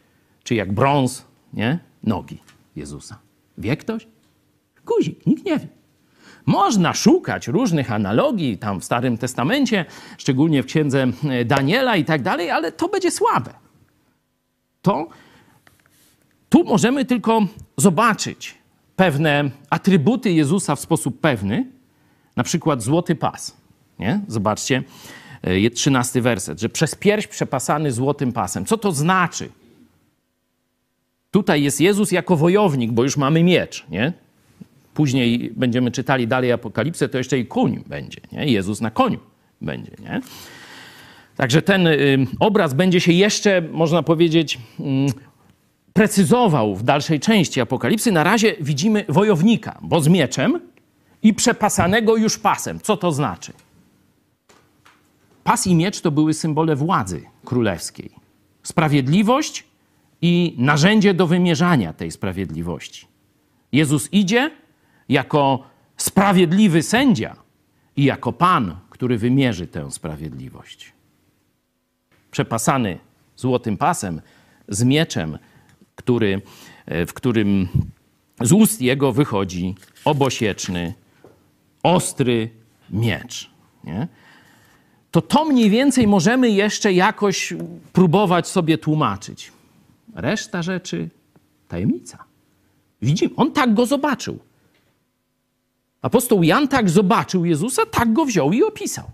czy 0.44 0.54
jak 0.54 0.72
brąz 0.72 1.24
nie? 1.52 1.78
nogi 2.02 2.38
Jezusa? 2.76 3.24
Wie 3.59 3.77
ktoś? 3.77 4.07
Guzik, 4.87 5.27
nikt 5.27 5.45
nie 5.45 5.59
wie. 5.59 5.69
Można 6.47 6.95
szukać 6.95 7.49
różnych 7.49 7.93
analogii 7.93 8.59
tam 8.59 8.81
w 8.81 8.85
Starym 8.85 9.19
Testamencie, 9.19 9.85
szczególnie 10.19 10.62
w 10.62 10.67
księdze 10.67 11.07
e, 11.25 11.45
Daniela 11.45 11.97
i 11.97 12.05
tak 12.05 12.23
dalej, 12.23 12.51
ale 12.51 12.73
to 12.73 12.88
będzie 12.88 13.11
słabe. 13.11 13.55
To 14.83 15.09
tu 16.49 16.64
możemy 16.64 17.05
tylko 17.05 17.47
zobaczyć 17.77 18.55
pewne 18.97 19.51
atrybuty 19.71 20.33
Jezusa 20.33 20.77
w 20.77 20.81
sposób 20.81 21.21
pewny, 21.21 21.67
na 22.37 22.43
przykład 22.43 22.83
złoty 22.83 23.14
pas. 23.14 23.57
Nie? 23.99 24.21
Zobaczcie, 24.29 24.83
e, 25.43 25.71
trzynasty 25.71 26.23
werset, 26.23 26.61
że 26.61 26.69
przez 26.69 26.95
pierś 26.95 27.27
przepasany 27.27 27.93
złotym 27.93 28.33
pasem. 28.33 28.64
Co 28.64 28.79
to 28.79 28.93
znaczy? 28.93 29.49
Tutaj 31.35 31.62
jest 31.62 31.81
Jezus 31.81 32.12
jako 32.12 32.37
wojownik, 32.37 32.92
bo 32.92 33.03
już 33.03 33.16
mamy 33.16 33.42
miecz, 33.42 33.85
nie? 33.90 34.12
Później 34.94 35.53
będziemy 35.57 35.90
czytali 35.90 36.29
dalej 36.29 36.53
Apokalipsę, 36.53 37.09
to 37.09 37.18
jeszcze 37.18 37.38
i 37.38 37.47
koń 37.47 37.85
będzie, 37.87 38.20
nie? 38.33 38.47
Jezus 38.47 38.81
na 38.81 38.90
koniu 38.90 39.18
będzie, 39.61 39.90
nie? 40.03 40.20
Także 41.37 41.62
ten 41.62 41.87
y, 41.87 42.27
obraz 42.40 42.75
będzie 42.75 43.01
się 43.01 43.12
jeszcze, 43.12 43.62
można 43.73 44.03
powiedzieć, 44.03 44.59
y, 44.81 44.83
precyzował 45.92 46.77
w 46.77 46.83
dalszej 46.83 47.20
części 47.20 47.61
Apokalipsy. 47.61 48.12
Na 48.12 48.25
razie 48.25 48.57
widzimy 48.61 49.05
wojownika, 49.09 49.79
bo 49.83 50.01
z 50.01 50.09
mieczem 50.09 50.61
i 51.23 51.35
przepasanego 51.35 52.16
już 52.16 52.38
pasem. 52.38 52.81
Co 52.81 52.97
to 52.97 53.12
znaczy? 53.12 53.53
Pas 55.44 55.66
i 55.66 55.75
miecz 55.75 56.01
to 56.01 56.11
były 56.11 56.35
symbole 56.35 56.77
władzy 56.77 57.23
królewskiej. 57.44 58.11
Sprawiedliwość 58.62 59.64
i 60.25 60.55
narzędzie 60.59 61.15
do 61.15 61.27
wymierzania 61.27 61.93
tej 61.93 62.11
sprawiedliwości. 62.11 63.07
Jezus 63.73 64.09
idzie 64.13 64.51
jako 65.09 65.67
sprawiedliwy 65.97 66.83
sędzia 66.83 67.37
i 67.97 68.05
jako 68.05 68.33
Pan, 68.33 68.77
który 68.91 69.19
wymierzy 69.19 69.67
tę 69.67 69.91
sprawiedliwość. 69.91 70.93
Przepasany 72.31 72.99
złotym 73.37 73.77
pasem, 73.77 74.21
z 74.69 74.85
mieczem, 74.85 75.39
który, 75.95 76.43
w 76.87 77.13
którym 77.13 77.69
z 78.41 78.53
ust 78.53 78.81
jego 78.83 79.13
wychodzi 79.13 79.75
obosieczny, 80.05 80.95
ostry 81.83 82.51
miecz. 82.91 83.51
Nie? 83.85 84.09
to 85.11 85.23
to 85.23 85.45
mniej 85.45 85.71
więcej 85.71 86.07
możemy 86.07 86.51
jeszcze 86.51 86.93
jakoś 86.93 87.55
próbować 87.93 88.49
sobie 88.49 88.79
tłumaczyć. 88.79 89.53
Reszta 90.14 90.62
rzeczy 90.62 91.09
tajemnica. 91.68 92.24
Widzimy, 93.03 93.35
on 93.37 93.53
tak 93.53 93.74
go 93.74 93.87
zobaczył. 93.87 94.38
Apostoł 96.03 96.42
Jan 96.42 96.68
tak 96.68 96.90
zobaczył 96.90 97.44
Jezusa, 97.44 97.87
tak 97.87 98.12
go 98.12 98.24
wziął 98.24 98.53
i 98.53 98.62
opisał. 98.62 99.11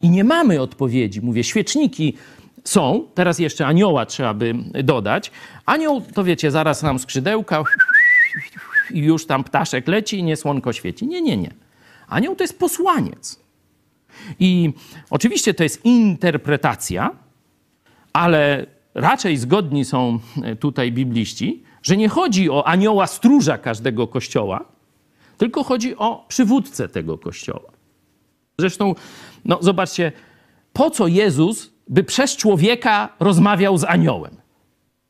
I 0.00 0.10
nie 0.10 0.24
mamy 0.24 0.60
odpowiedzi. 0.60 1.20
Mówię, 1.20 1.44
świeczniki 1.44 2.14
są, 2.64 3.08
teraz 3.14 3.38
jeszcze 3.38 3.66
anioła 3.66 4.06
trzeba 4.06 4.34
by 4.34 4.54
dodać. 4.84 5.30
Anioł, 5.66 6.00
to 6.14 6.24
wiecie, 6.24 6.50
zaraz 6.50 6.82
nam 6.82 6.98
skrzydełka 6.98 7.64
i 8.90 8.98
już 8.98 9.26
tam 9.26 9.44
ptaszek 9.44 9.88
leci 9.88 10.18
i 10.18 10.22
nie 10.22 10.36
słonko 10.36 10.72
świeci. 10.72 11.06
Nie, 11.06 11.22
nie, 11.22 11.36
nie. 11.36 11.50
Anioł 12.08 12.36
to 12.36 12.44
jest 12.44 12.58
posłaniec. 12.58 13.40
I 14.40 14.72
oczywiście 15.10 15.54
to 15.54 15.62
jest 15.62 15.84
interpretacja, 15.84 17.10
ale 18.12 18.66
raczej 19.00 19.36
zgodni 19.36 19.84
są 19.84 20.18
tutaj 20.60 20.92
bibliści, 20.92 21.62
że 21.82 21.96
nie 21.96 22.08
chodzi 22.08 22.50
o 22.50 22.66
anioła 22.66 23.06
stróża 23.06 23.58
każdego 23.58 24.06
kościoła, 24.06 24.64
tylko 25.38 25.64
chodzi 25.64 25.96
o 25.96 26.24
przywódcę 26.28 26.88
tego 26.88 27.18
kościoła. 27.18 27.70
Zresztą, 28.58 28.94
no 29.44 29.58
zobaczcie, 29.60 30.12
po 30.72 30.90
co 30.90 31.06
Jezus 31.06 31.72
by 31.88 32.04
przez 32.04 32.36
człowieka 32.36 33.08
rozmawiał 33.20 33.78
z 33.78 33.84
aniołem? 33.84 34.36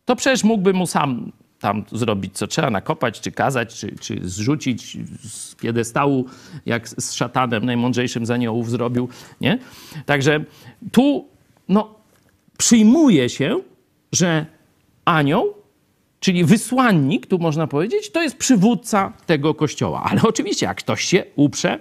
To 0.04 0.16
przecież 0.16 0.44
mógłby 0.44 0.72
mu 0.72 0.86
sam 0.86 1.32
tam 1.60 1.84
zrobić, 1.92 2.36
co 2.36 2.46
trzeba, 2.46 2.70
nakopać, 2.70 3.20
czy 3.20 3.32
kazać, 3.32 3.74
czy, 3.74 3.96
czy 4.00 4.20
zrzucić 4.22 4.98
z 5.24 5.54
piedestału, 5.54 6.24
jak 6.66 6.88
z 6.88 7.12
szatanem 7.12 7.64
najmądrzejszym 7.64 8.26
z 8.26 8.30
aniołów 8.30 8.70
zrobił, 8.70 9.08
nie? 9.40 9.58
Także 10.06 10.44
tu, 10.92 11.28
no, 11.68 11.94
przyjmuje 12.58 13.28
się, 13.28 13.60
że 14.12 14.46
anioł 15.04 15.54
Czyli 16.20 16.44
wysłannik, 16.44 17.26
tu 17.26 17.38
można 17.38 17.66
powiedzieć, 17.66 18.10
to 18.10 18.22
jest 18.22 18.36
przywódca 18.36 19.12
tego 19.26 19.54
kościoła. 19.54 20.02
Ale 20.10 20.22
oczywiście, 20.32 20.66
jak 20.66 20.78
ktoś 20.78 21.04
się 21.04 21.24
uprze, 21.36 21.78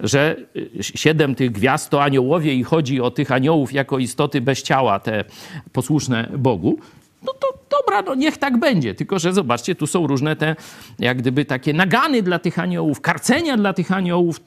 że 0.00 0.36
siedem 0.80 1.34
tych 1.34 1.52
gwiazd 1.52 1.90
to 1.90 2.02
aniołowie 2.02 2.54
i 2.54 2.62
chodzi 2.62 3.00
o 3.00 3.10
tych 3.10 3.32
aniołów 3.32 3.72
jako 3.72 3.98
istoty 3.98 4.40
bez 4.40 4.62
ciała, 4.62 5.00
te 5.00 5.24
posłuszne 5.72 6.28
Bogu, 6.38 6.78
no 7.22 7.32
to 7.32 7.48
dobra, 7.70 8.02
no 8.02 8.14
niech 8.14 8.36
tak 8.36 8.58
będzie. 8.58 8.94
Tylko, 8.94 9.18
że 9.18 9.32
zobaczcie, 9.32 9.74
tu 9.74 9.86
są 9.86 10.06
różne 10.06 10.36
te, 10.36 10.56
jak 10.98 11.18
gdyby 11.18 11.44
takie 11.44 11.72
nagany 11.72 12.22
dla 12.22 12.38
tych 12.38 12.58
aniołów, 12.58 13.00
karcenia 13.00 13.56
dla 13.56 13.72
tych 13.72 13.92
aniołów. 13.92 14.40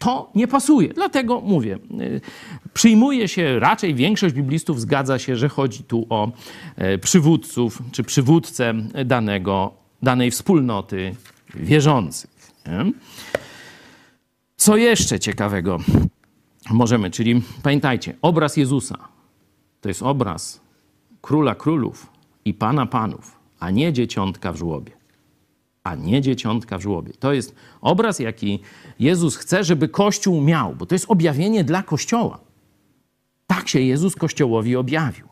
To 0.00 0.30
nie 0.34 0.48
pasuje. 0.48 0.88
Dlatego 0.88 1.40
mówię, 1.40 1.78
y, 2.00 2.20
przyjmuje 2.74 3.28
się, 3.28 3.58
raczej 3.58 3.94
większość 3.94 4.34
biblistów 4.34 4.80
zgadza 4.80 5.18
się, 5.18 5.36
że 5.36 5.48
chodzi 5.48 5.84
tu 5.84 6.06
o 6.08 6.32
e, 6.76 6.98
przywódców 6.98 7.82
czy 7.92 8.04
przywódcę 8.04 8.74
danego, 9.04 9.72
danej 10.02 10.30
wspólnoty 10.30 11.14
wierzących. 11.54 12.30
Co 14.56 14.76
jeszcze 14.76 15.20
ciekawego 15.20 15.78
możemy, 16.70 17.10
czyli 17.10 17.42
pamiętajcie, 17.62 18.16
obraz 18.22 18.56
Jezusa 18.56 18.98
to 19.80 19.88
jest 19.88 20.02
obraz 20.02 20.60
króla 21.20 21.54
królów 21.54 22.06
i 22.44 22.54
pana 22.54 22.86
panów, 22.86 23.40
a 23.58 23.70
nie 23.70 23.92
dzieciątka 23.92 24.52
w 24.52 24.56
żłobie. 24.56 24.99
A 25.84 25.94
nie 25.94 26.20
dzieciątka 26.20 26.78
w 26.78 26.82
żłobie. 26.82 27.12
To 27.18 27.32
jest 27.32 27.54
obraz, 27.80 28.18
jaki 28.18 28.60
Jezus 28.98 29.36
chce, 29.36 29.64
żeby 29.64 29.88
Kościół 29.88 30.40
miał, 30.40 30.74
bo 30.74 30.86
to 30.86 30.94
jest 30.94 31.06
objawienie 31.08 31.64
dla 31.64 31.82
Kościoła. 31.82 32.40
Tak 33.46 33.68
się 33.68 33.80
Jezus 33.80 34.16
Kościołowi 34.16 34.76
objawił. 34.76 35.28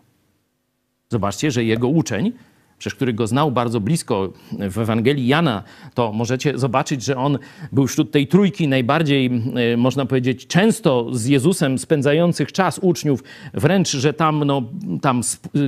Zobaczcie, 1.08 1.50
że 1.50 1.64
jego 1.64 1.88
uczeń, 1.88 2.32
przez 2.78 2.94
który 2.94 3.12
go 3.12 3.26
znał 3.26 3.52
bardzo 3.52 3.80
blisko 3.80 4.32
w 4.52 4.78
Ewangelii 4.78 5.26
Jana, 5.26 5.62
to 5.94 6.12
możecie 6.12 6.58
zobaczyć, 6.58 7.04
że 7.04 7.16
on 7.16 7.38
był 7.72 7.87
wśród 7.87 8.11
tej 8.11 8.26
trójki 8.26 8.68
najbardziej, 8.68 9.30
e, 9.72 9.76
można 9.76 10.06
powiedzieć, 10.06 10.46
często 10.46 11.06
z 11.12 11.26
Jezusem 11.26 11.78
spędzających 11.78 12.52
czas 12.52 12.78
uczniów, 12.78 13.24
wręcz, 13.54 13.90
że 13.90 14.12
tam, 14.12 14.44
no, 14.44 14.62
tam 15.02 15.20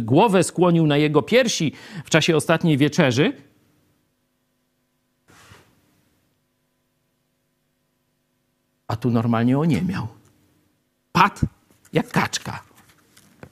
głowę 0.03 0.45
skłonił 0.45 0.87
na 0.87 0.97
jego 0.97 1.23
piersi 1.23 1.73
w 2.05 2.11
czasie 2.11 2.37
ostatniej 2.37 2.79
wieczerzy. 2.79 3.33
A 8.91 8.97
tu 8.97 9.11
normalnie 9.11 9.59
o 9.59 9.65
nie 9.65 9.83
miał. 9.83 10.07
Padł 11.13 11.47
jak 11.93 12.09
kaczka 12.11 12.63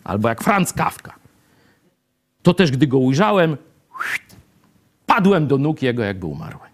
albo 0.05 0.29
jak 0.29 0.45
Franz 0.45 0.73
Kafka. 0.73 1.15
To 2.43 2.55
też, 2.55 2.71
gdy 2.71 2.87
go 2.87 2.99
ujrzałem, 2.99 3.57
padłem 5.07 5.47
do 5.47 5.59
nóg 5.59 5.83
jego, 5.83 6.03
jakby 6.03 6.27
umarły. 6.27 6.67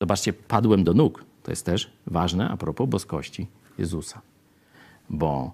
Zobaczcie, 0.00 0.32
padłem 0.32 0.84
do 0.84 0.94
nóg. 0.94 1.24
To 1.42 1.52
jest 1.52 1.66
też 1.66 1.92
ważne 2.06 2.48
a 2.48 2.56
propos 2.56 2.88
boskości 2.88 3.46
Jezusa. 3.78 4.20
Bo 5.10 5.52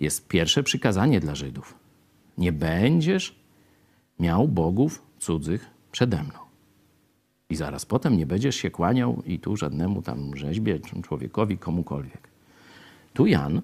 jest 0.00 0.28
pierwsze 0.28 0.62
przykazanie 0.62 1.20
dla 1.20 1.34
Żydów. 1.34 1.74
Nie 2.38 2.52
będziesz 2.52 3.34
miał 4.18 4.48
bogów 4.48 5.02
cudzych 5.18 5.70
przede 5.92 6.22
mną. 6.22 6.47
I 7.50 7.56
zaraz 7.56 7.86
potem 7.86 8.16
nie 8.16 8.26
będziesz 8.26 8.56
się 8.56 8.70
kłaniał 8.70 9.22
i 9.26 9.38
tu 9.38 9.56
żadnemu 9.56 10.02
tam 10.02 10.36
rzeźbie, 10.36 10.80
człowiekowi, 11.02 11.58
komukolwiek. 11.58 12.28
Tu 13.14 13.26
Jan 13.26 13.62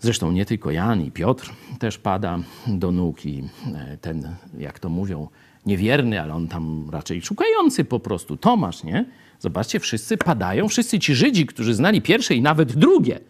Zresztą 0.00 0.32
nie 0.32 0.46
tylko 0.46 0.70
Jan 0.70 1.02
i 1.02 1.10
Piotr 1.10 1.52
też 1.78 1.98
pada 1.98 2.38
do 2.66 2.92
nóg 2.92 3.26
i 3.26 3.44
e, 3.74 3.96
ten, 3.96 4.36
jak 4.58 4.78
to 4.78 4.88
mówią, 4.88 5.28
niewierny, 5.66 6.20
ale 6.20 6.34
on 6.34 6.48
tam 6.48 6.90
raczej 6.90 7.22
szukający 7.22 7.84
po 7.84 8.00
prostu, 8.00 8.36
Tomasz, 8.36 8.84
nie? 8.84 9.04
Zobaczcie, 9.38 9.80
wszyscy 9.80 10.16
padają, 10.16 10.68
wszyscy 10.68 10.98
ci 10.98 11.14
Żydzi, 11.14 11.46
którzy 11.46 11.74
znali 11.74 12.02
pierwsze 12.02 12.34
i 12.34 12.42
nawet 12.42 12.72
drugie, 12.76 13.20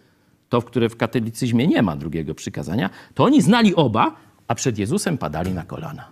to, 0.49 0.61
w 0.61 0.65
które 0.65 0.89
w 0.89 0.97
katolicyzmie 0.97 1.67
nie 1.67 1.83
ma 1.83 1.97
drugiego 1.97 2.35
przykazania, 2.35 2.91
to 3.15 3.25
oni 3.25 3.43
znali 3.43 3.75
oba, 3.75 4.17
a 4.49 4.55
przed 4.55 4.79
Jezusem 4.79 5.19
padali 5.19 5.53
na 5.53 5.63
kolana. 5.63 6.09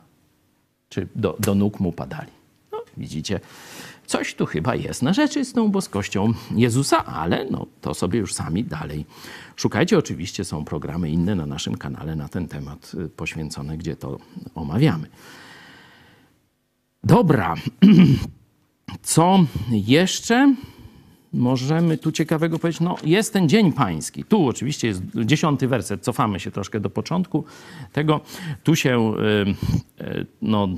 Czy 0.88 1.08
do, 1.16 1.36
do 1.40 1.54
nóg 1.54 1.80
mu 1.80 1.92
padali. 1.92 2.37
Widzicie, 2.98 3.40
Coś 4.08 4.34
tu 4.34 4.46
chyba 4.46 4.74
jest 4.74 5.02
na 5.02 5.12
rzeczy 5.12 5.44
z 5.44 5.52
tą 5.52 5.70
boskością 5.70 6.32
Jezusa, 6.50 7.04
ale 7.04 7.46
no, 7.50 7.66
to 7.80 7.94
sobie 7.94 8.18
już 8.18 8.34
sami 8.34 8.64
dalej 8.64 9.06
szukajcie. 9.56 9.98
Oczywiście 9.98 10.44
są 10.44 10.64
programy 10.64 11.10
inne 11.10 11.34
na 11.34 11.46
naszym 11.46 11.76
kanale 11.76 12.16
na 12.16 12.28
ten 12.28 12.48
temat 12.48 12.92
y, 12.94 13.08
poświęcone, 13.08 13.76
gdzie 13.76 13.96
to 13.96 14.18
omawiamy. 14.54 15.08
Dobra. 17.04 17.54
Co 19.02 19.44
jeszcze? 19.70 20.54
Możemy 21.32 21.98
tu 21.98 22.12
ciekawego 22.12 22.58
powiedzieć? 22.58 22.80
No, 22.80 22.96
jest 23.04 23.32
ten 23.32 23.48
Dzień 23.48 23.72
Pański. 23.72 24.24
Tu 24.24 24.48
oczywiście 24.48 24.88
jest 24.88 25.02
dziesiąty 25.24 25.68
werset, 25.68 26.02
cofamy 26.02 26.40
się 26.40 26.50
troszkę 26.50 26.80
do 26.80 26.90
początku 26.90 27.44
tego. 27.92 28.20
Tu 28.64 28.76
się, 28.76 29.14
y, 29.98 30.04
y, 30.04 30.26
no, 30.42 30.68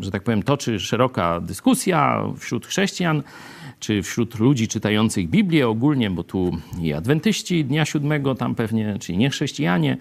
że 0.00 0.10
tak 0.10 0.22
powiem, 0.22 0.42
toczy 0.42 0.80
szeroka 0.80 1.40
dyskusja 1.40 2.24
wśród 2.38 2.66
chrześcijan 2.66 3.22
czy 3.84 4.02
wśród 4.02 4.38
ludzi 4.38 4.68
czytających 4.68 5.28
Biblię 5.28 5.68
ogólnie, 5.68 6.10
bo 6.10 6.24
tu 6.24 6.58
i 6.80 6.92
adwentyści 6.92 7.64
Dnia 7.64 7.84
Siódmego, 7.84 8.34
tam 8.34 8.54
pewnie, 8.54 8.96
czyli 9.00 9.18
niechrześcijanie, 9.18 9.96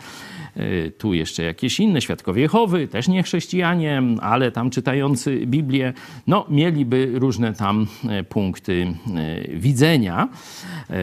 y, 0.58 0.92
tu 0.98 1.14
jeszcze 1.14 1.44
jakieś 1.44 1.80
inne, 1.80 2.02
świadkowie 2.02 2.42
Jehowy, 2.42 2.88
też 2.88 3.08
niechrześcijanie, 3.08 4.02
ale 4.22 4.52
tam 4.52 4.70
czytający 4.70 5.46
Biblię, 5.46 5.94
no 6.28 6.46
mieliby 6.50 7.12
różne 7.14 7.54
tam 7.54 7.88
e, 8.10 8.24
punkty 8.24 8.94
e, 9.16 9.58
widzenia. 9.58 10.30
E, 10.90 10.96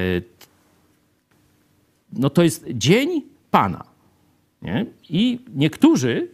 no 2.12 2.30
to 2.30 2.42
jest 2.42 2.66
Dzień 2.70 3.22
Pana. 3.50 3.84
Nie? 4.62 4.86
I 5.08 5.38
niektórzy 5.54 6.28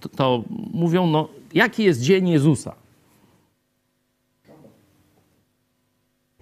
to, 0.00 0.08
to 0.08 0.44
mówią, 0.72 1.06
no 1.06 1.28
jaki 1.54 1.84
jest 1.84 2.00
Dzień 2.02 2.28
Jezusa? 2.28 2.83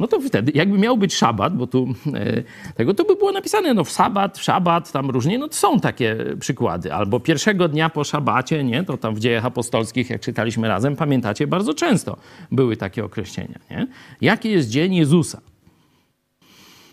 No 0.03 0.09
to 0.09 0.21
wtedy 0.21 0.53
jakby 0.55 0.79
miał 0.79 0.97
być 0.97 1.15
szabat, 1.15 1.57
bo 1.57 1.67
tu 1.67 1.95
e, 2.15 2.43
tego, 2.75 2.95
to 2.95 3.05
by 3.05 3.17
było 3.17 3.33
napisane, 3.33 3.75
no 3.75 3.85
w 3.85 3.91
sabat, 3.91 4.39
w 4.39 4.43
szabat, 4.43 4.93
tam 4.93 5.11
różnie, 5.11 5.39
no 5.39 5.49
to 5.49 5.55
są 5.55 5.81
takie 5.81 6.17
przykłady. 6.41 6.93
Albo 6.95 7.21
pierwszego 7.21 7.69
dnia 7.69 7.91
po 7.91 8.05
szabacie, 8.05 8.65
nie, 8.65 8.85
to 8.85 8.97
tam 8.97 9.15
w 9.15 9.19
dziejach 9.21 9.45
apostolskich, 9.45 10.11
jak 10.11 10.21
czytaliśmy 10.21 10.69
razem, 10.69 10.97
pamiętacie, 10.97 11.47
bardzo 11.47 11.75
często 11.75 12.17
były 12.53 12.77
takie 12.77 13.05
określenia, 13.05 13.59
nie? 13.71 13.87
Jaki 14.21 14.51
jest 14.51 14.69
dzień 14.69 14.95
Jezusa? 14.95 15.41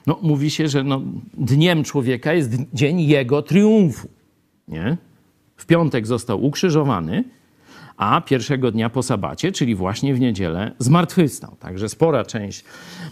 No 0.07 0.19
mówi 0.21 0.49
się, 0.49 0.67
że 0.67 0.83
no, 0.83 1.01
dniem 1.33 1.83
człowieka 1.83 2.33
jest 2.33 2.51
dzień 2.73 3.01
jego 3.01 3.41
triumfu, 3.41 4.09
nie? 4.67 4.97
W 5.55 5.65
piątek 5.65 6.07
został 6.07 6.45
ukrzyżowany, 6.45 7.23
a 7.99 8.21
pierwszego 8.21 8.71
dnia 8.71 8.89
po 8.89 9.03
sabacie, 9.03 9.51
czyli 9.51 9.75
właśnie 9.75 10.13
w 10.13 10.19
niedzielę, 10.19 10.71
zmartwychwstał. 10.79 11.55
Także 11.59 11.89
spora 11.89 12.25
część 12.25 12.63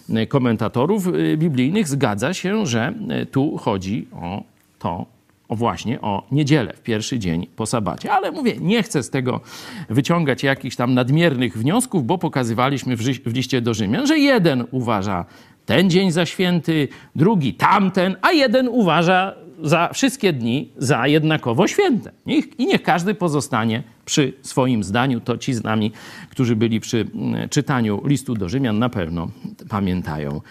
e, 0.09 0.27
komentatorów 0.27 1.07
e, 1.07 1.37
biblijnych 1.37 1.87
zgadza 1.87 2.33
się, 2.33 2.65
że 2.65 2.93
e, 3.09 3.25
tu 3.25 3.57
chodzi 3.57 4.07
o 4.21 4.43
to, 4.79 5.05
o 5.49 5.55
właśnie 5.55 6.01
o 6.01 6.23
niedzielę, 6.31 6.73
w 6.73 6.81
pierwszy 6.81 7.19
dzień 7.19 7.47
po 7.55 7.65
sabacie. 7.65 8.11
Ale 8.11 8.31
mówię, 8.31 8.53
nie 8.59 8.83
chcę 8.83 9.03
z 9.03 9.09
tego 9.09 9.41
wyciągać 9.89 10.43
jakichś 10.43 10.75
tam 10.75 10.93
nadmiernych 10.93 11.57
wniosków, 11.57 12.05
bo 12.05 12.17
pokazywaliśmy 12.17 12.95
w, 12.95 13.01
w 13.01 13.33
liście 13.33 13.61
do 13.61 13.73
Rzymian, 13.73 14.07
że 14.07 14.19
jeden 14.19 14.65
uważa 14.71 15.25
ten 15.65 15.89
dzień 15.89 16.11
za 16.11 16.25
święty, 16.25 16.87
drugi 17.15 17.53
tamten, 17.53 18.15
a 18.21 18.31
jeden 18.31 18.67
uważa 18.67 19.33
za 19.63 19.89
wszystkie 19.93 20.33
dni 20.33 20.69
za 20.77 21.07
jednakowo 21.07 21.67
święte. 21.67 22.11
I 22.25 22.65
niech 22.65 22.83
każdy 22.83 23.13
pozostanie 23.13 23.83
przy 24.07 24.33
swoim 24.41 24.83
zdaniu. 24.83 25.19
To 25.19 25.37
ci 25.37 25.53
z 25.53 25.63
nami, 25.63 25.91
którzy 26.29 26.55
byli 26.55 26.79
przy 26.79 27.07
mm, 27.13 27.49
czytaniu 27.49 28.01
listu 28.05 28.33
do 28.33 28.49
Rzymian, 28.49 28.79
na 28.79 28.89
pewno 28.89 29.27
pamiętają 29.69 30.41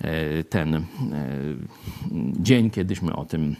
e, 0.00 0.44
ten 0.44 0.74
e, 0.74 0.82
dzień, 2.40 2.70
kiedyśmy 2.70 3.16
o 3.16 3.24
tym 3.24 3.56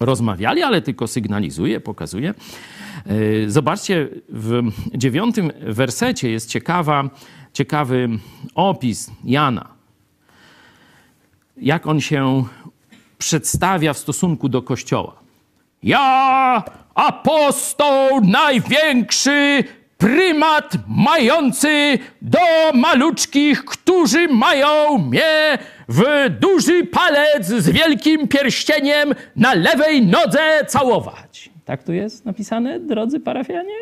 rozmawiali, 0.00 0.62
ale 0.62 0.82
tylko 0.82 1.06
sygnalizuję, 1.06 1.80
pokazuję. 1.80 2.34
E, 3.06 3.50
zobaczcie, 3.50 4.08
w 4.28 4.62
dziewiątym 4.94 5.52
wersecie 5.60 6.30
jest 6.30 6.48
ciekawa, 6.48 7.10
ciekawy 7.52 8.08
opis 8.54 9.10
Jana. 9.24 9.68
Jak 11.56 11.86
on 11.86 12.00
się 12.00 12.44
przedstawia 13.18 13.92
w 13.92 13.98
stosunku 13.98 14.48
do 14.48 14.62
Kościoła. 14.62 15.22
Ja, 15.82 16.62
apostoł 16.94 18.20
największy, 18.20 19.64
prymat 19.98 20.74
mający 20.88 21.98
do 22.22 22.38
maluczkich, 22.74 23.64
którzy 23.64 24.28
mają 24.28 24.98
mnie 24.98 25.58
w 25.88 26.30
duży 26.40 26.86
palec 26.86 27.46
z 27.46 27.68
wielkim 27.70 28.28
pierścieniem 28.28 29.14
na 29.36 29.54
lewej 29.54 30.06
nodze 30.06 30.64
całować. 30.68 31.50
Tak 31.64 31.82
tu 31.82 31.92
jest 31.92 32.24
napisane, 32.24 32.80
drodzy 32.80 33.20
parafianie? 33.20 33.74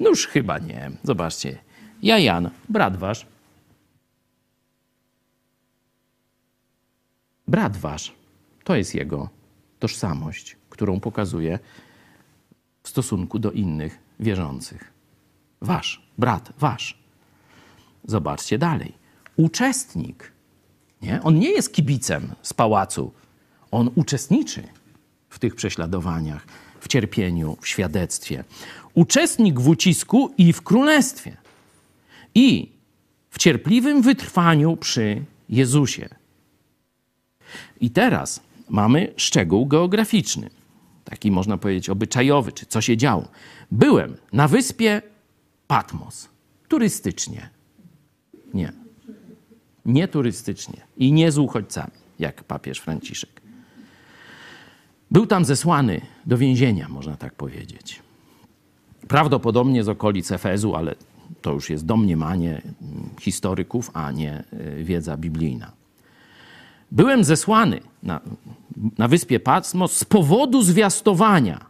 Noż 0.00 0.26
chyba 0.26 0.58
nie. 0.58 0.90
Zobaczcie. 1.02 1.58
Ja 2.02 2.18
Jan, 2.18 2.50
brat 2.68 2.96
wasz. 2.96 3.26
Brat 7.48 7.76
wasz. 7.76 8.12
To 8.64 8.76
jest 8.76 8.94
jego 8.94 9.28
tożsamość, 9.78 10.56
którą 10.76 11.00
pokazuje 11.00 11.58
w 12.82 12.88
stosunku 12.88 13.38
do 13.38 13.52
innych 13.52 13.98
wierzących. 14.20 14.92
Wasz, 15.60 16.02
brat, 16.18 16.52
wasz. 16.58 16.98
Zobaczcie 18.04 18.58
dalej. 18.58 18.92
Uczestnik. 19.36 20.32
Nie? 21.02 21.22
On 21.22 21.38
nie 21.38 21.50
jest 21.50 21.72
kibicem 21.72 22.34
z 22.42 22.54
pałacu. 22.54 23.12
On 23.70 23.90
uczestniczy 23.94 24.62
w 25.28 25.38
tych 25.38 25.54
prześladowaniach, 25.54 26.46
w 26.80 26.88
cierpieniu, 26.88 27.56
w 27.60 27.68
świadectwie. 27.68 28.44
Uczestnik 28.94 29.60
w 29.60 29.68
ucisku 29.68 30.34
i 30.38 30.52
w 30.52 30.62
królestwie. 30.62 31.36
I 32.34 32.72
w 33.30 33.38
cierpliwym 33.38 34.02
wytrwaniu 34.02 34.76
przy 34.76 35.24
Jezusie. 35.48 36.08
I 37.80 37.90
teraz 37.90 38.40
mamy 38.68 39.12
szczegół 39.16 39.66
geograficzny, 39.66 40.50
taki 41.10 41.30
można 41.30 41.58
powiedzieć 41.58 41.90
obyczajowy, 41.90 42.52
czy 42.52 42.66
co 42.66 42.80
się 42.80 42.96
działo. 42.96 43.28
Byłem 43.70 44.16
na 44.32 44.48
wyspie 44.48 45.02
Patmos, 45.66 46.28
turystycznie. 46.68 47.48
Nie. 48.54 48.72
Nie 49.86 50.08
turystycznie 50.08 50.80
i 50.96 51.12
nie 51.12 51.32
z 51.32 51.38
uchodźcami, 51.38 51.92
jak 52.18 52.44
papież 52.44 52.78
Franciszek. 52.78 53.40
Był 55.10 55.26
tam 55.26 55.44
zesłany 55.44 56.00
do 56.26 56.38
więzienia, 56.38 56.88
można 56.88 57.16
tak 57.16 57.34
powiedzieć. 57.34 58.02
Prawdopodobnie 59.08 59.84
z 59.84 59.88
okolic 59.88 60.32
Efezu, 60.32 60.74
ale 60.74 60.94
to 61.42 61.52
już 61.52 61.70
jest 61.70 61.86
domniemanie 61.86 62.62
historyków, 63.20 63.90
a 63.94 64.12
nie 64.12 64.44
y, 64.52 64.84
wiedza 64.84 65.16
biblijna. 65.16 65.72
Byłem 66.90 67.24
zesłany 67.24 67.80
na, 68.02 68.20
na 68.98 69.08
wyspie 69.08 69.40
Patmos 69.40 69.92
z 69.96 70.04
powodu 70.04 70.62
zwiastowania, 70.62 71.64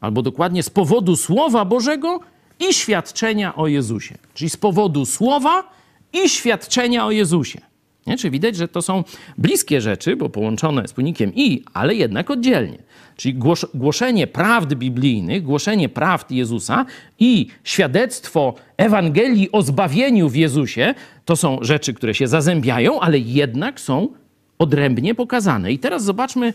albo 0.00 0.22
dokładnie 0.22 0.62
z 0.62 0.70
powodu 0.70 1.16
Słowa 1.16 1.64
Bożego 1.64 2.20
i 2.68 2.74
świadczenia 2.74 3.56
o 3.56 3.66
Jezusie. 3.66 4.18
Czyli 4.34 4.50
z 4.50 4.56
powodu 4.56 5.06
Słowa 5.06 5.70
i 6.12 6.28
świadczenia 6.28 7.06
o 7.06 7.10
Jezusie. 7.10 7.60
Nie? 8.06 8.16
Czy 8.16 8.30
widać, 8.30 8.56
że 8.56 8.68
to 8.68 8.82
są 8.82 9.04
bliskie 9.38 9.80
rzeczy, 9.80 10.16
bo 10.16 10.28
połączone 10.28 10.88
z 10.88 10.92
pojemnikiem 10.92 11.32
i, 11.34 11.62
ale 11.72 11.94
jednak 11.94 12.30
oddzielnie. 12.30 12.78
Czyli 13.16 13.34
głos 13.34 13.66
głoszenie 13.74 14.26
prawd 14.26 14.74
biblijnych, 14.74 15.42
głoszenie 15.42 15.88
prawd 15.88 16.30
Jezusa 16.30 16.86
i 17.18 17.46
świadectwo 17.64 18.54
Ewangelii 18.76 19.52
o 19.52 19.62
zbawieniu 19.62 20.28
w 20.28 20.36
Jezusie 20.36 20.94
to 21.24 21.36
są 21.36 21.58
rzeczy, 21.60 21.94
które 21.94 22.14
się 22.14 22.26
zazębiają, 22.26 23.00
ale 23.00 23.18
jednak 23.18 23.80
są 23.80 24.08
odrębnie 24.62 25.14
pokazane. 25.14 25.72
I 25.72 25.78
teraz 25.78 26.04
zobaczmy 26.04 26.54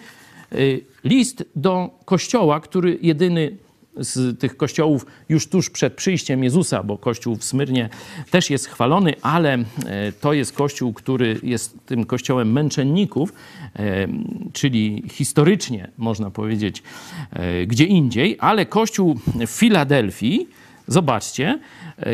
y, 0.53 0.81
list 1.03 1.43
do 1.55 1.89
kościoła, 2.05 2.59
który 2.59 2.99
jedyny 3.01 3.57
z 3.99 4.39
tych 4.39 4.57
kościołów 4.57 5.05
już 5.29 5.47
tuż 5.47 5.69
przed 5.69 5.93
przyjściem 5.93 6.43
Jezusa, 6.43 6.83
bo 6.83 6.97
kościół 6.97 7.35
w 7.35 7.43
Smyrnie 7.43 7.89
też 8.31 8.49
jest 8.49 8.67
chwalony, 8.67 9.13
ale 9.21 9.53
e, 9.53 9.63
to 10.21 10.33
jest 10.33 10.53
kościół, 10.53 10.93
który 10.93 11.39
jest 11.43 11.77
tym 11.85 12.05
kościołem 12.05 12.51
męczenników, 12.51 13.33
e, 13.75 14.07
czyli 14.53 15.03
historycznie 15.11 15.91
można 15.97 16.31
powiedzieć 16.31 16.83
gdzie 17.67 17.85
indziej, 17.85 18.37
ale 18.39 18.65
kościół 18.65 19.19
w 19.47 19.49
Filadelfii, 19.49 20.47
zobaczcie, 20.87 21.59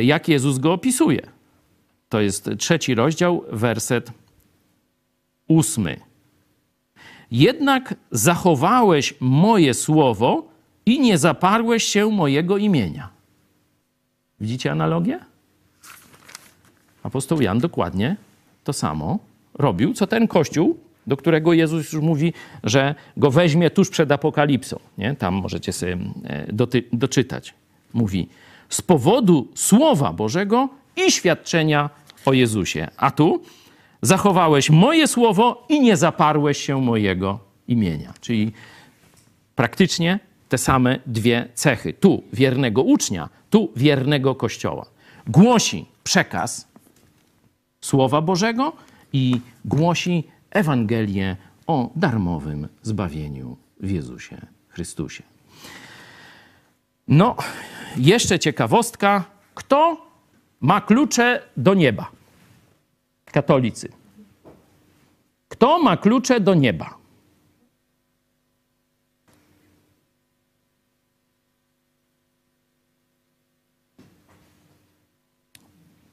jak 0.02 0.28
Jezus 0.28 0.58
go 0.58 0.74
opisuje. 0.74 1.22
To 2.10 2.22
jest 2.22 2.50
trzeci 2.58 2.96
rozdział, 2.96 3.44
werset 3.52 4.12
ósmy. 5.54 6.00
Jednak 7.32 7.96
zachowałeś 8.12 9.14
moje 9.20 9.74
słowo 9.74 10.48
i 10.86 11.00
nie 11.00 11.18
zaparłeś 11.18 11.84
się 11.84 12.10
mojego 12.10 12.58
imienia. 12.58 13.10
Widzicie 14.40 14.72
analogię? 14.72 15.20
Apostoł 17.04 17.42
Jan 17.42 17.60
dokładnie 17.60 18.16
to 18.64 18.74
samo 18.74 19.20
robił, 19.54 19.94
co 19.94 20.08
ten 20.08 20.28
kościół, 20.28 20.78
do 21.08 21.18
którego 21.18 21.54
Jezus 21.54 21.94
już 21.94 22.02
mówi, 22.02 22.34
że 22.64 22.96
go 23.18 23.32
weźmie 23.32 23.70
tuż 23.70 23.90
przed 23.90 24.12
apokalipsą. 24.12 24.80
Nie? 24.98 25.16
Tam 25.16 25.34
możecie 25.34 25.74
sobie 25.74 25.98
e, 26.24 26.54
doty- 26.54 26.84
doczytać. 26.94 27.54
Mówi, 27.94 28.30
z 28.70 28.82
powodu 28.82 29.48
Słowa 29.56 30.14
Bożego 30.14 30.70
i 31.08 31.12
świadczenia 31.12 31.90
o 32.26 32.34
Jezusie. 32.34 32.88
A 32.98 33.12
tu 33.12 33.42
zachowałeś 34.04 34.70
moje 34.70 35.08
słowo 35.08 35.66
i 35.70 35.82
nie 35.82 35.98
zaparłeś 35.98 36.58
się 36.58 36.82
mojego 36.82 37.40
imienia. 37.68 38.14
Czyli 38.22 38.52
praktycznie 39.56 40.20
te 40.50 40.58
same 40.58 41.00
dwie 41.06 41.50
cechy. 41.54 41.94
Tu 41.94 42.24
wiernego 42.34 42.82
ucznia, 42.82 43.30
tu 43.50 43.72
wiernego 43.76 44.36
kościoła. 44.36 44.86
Głosi 45.28 45.86
przekaz 46.04 46.68
Słowa 47.82 48.22
Bożego 48.22 48.74
i 49.14 49.42
głosi 49.66 50.24
Ewangelię 50.52 51.38
o 51.68 51.90
darmowym 51.96 52.68
zbawieniu 52.82 53.58
w 53.80 53.92
Jezusie 53.92 54.38
Chrystusie. 54.70 55.24
No, 57.08 57.36
jeszcze 57.98 58.40
ciekawostka. 58.40 59.24
Kto 59.56 60.08
ma 60.62 60.82
klucze 60.82 61.42
do 61.58 61.74
nieba? 61.74 62.12
Katolicy. 63.34 63.90
Kto 65.50 65.80
ma 65.80 65.98
klucze 65.98 66.40
do 66.40 66.54
nieba? 66.54 66.98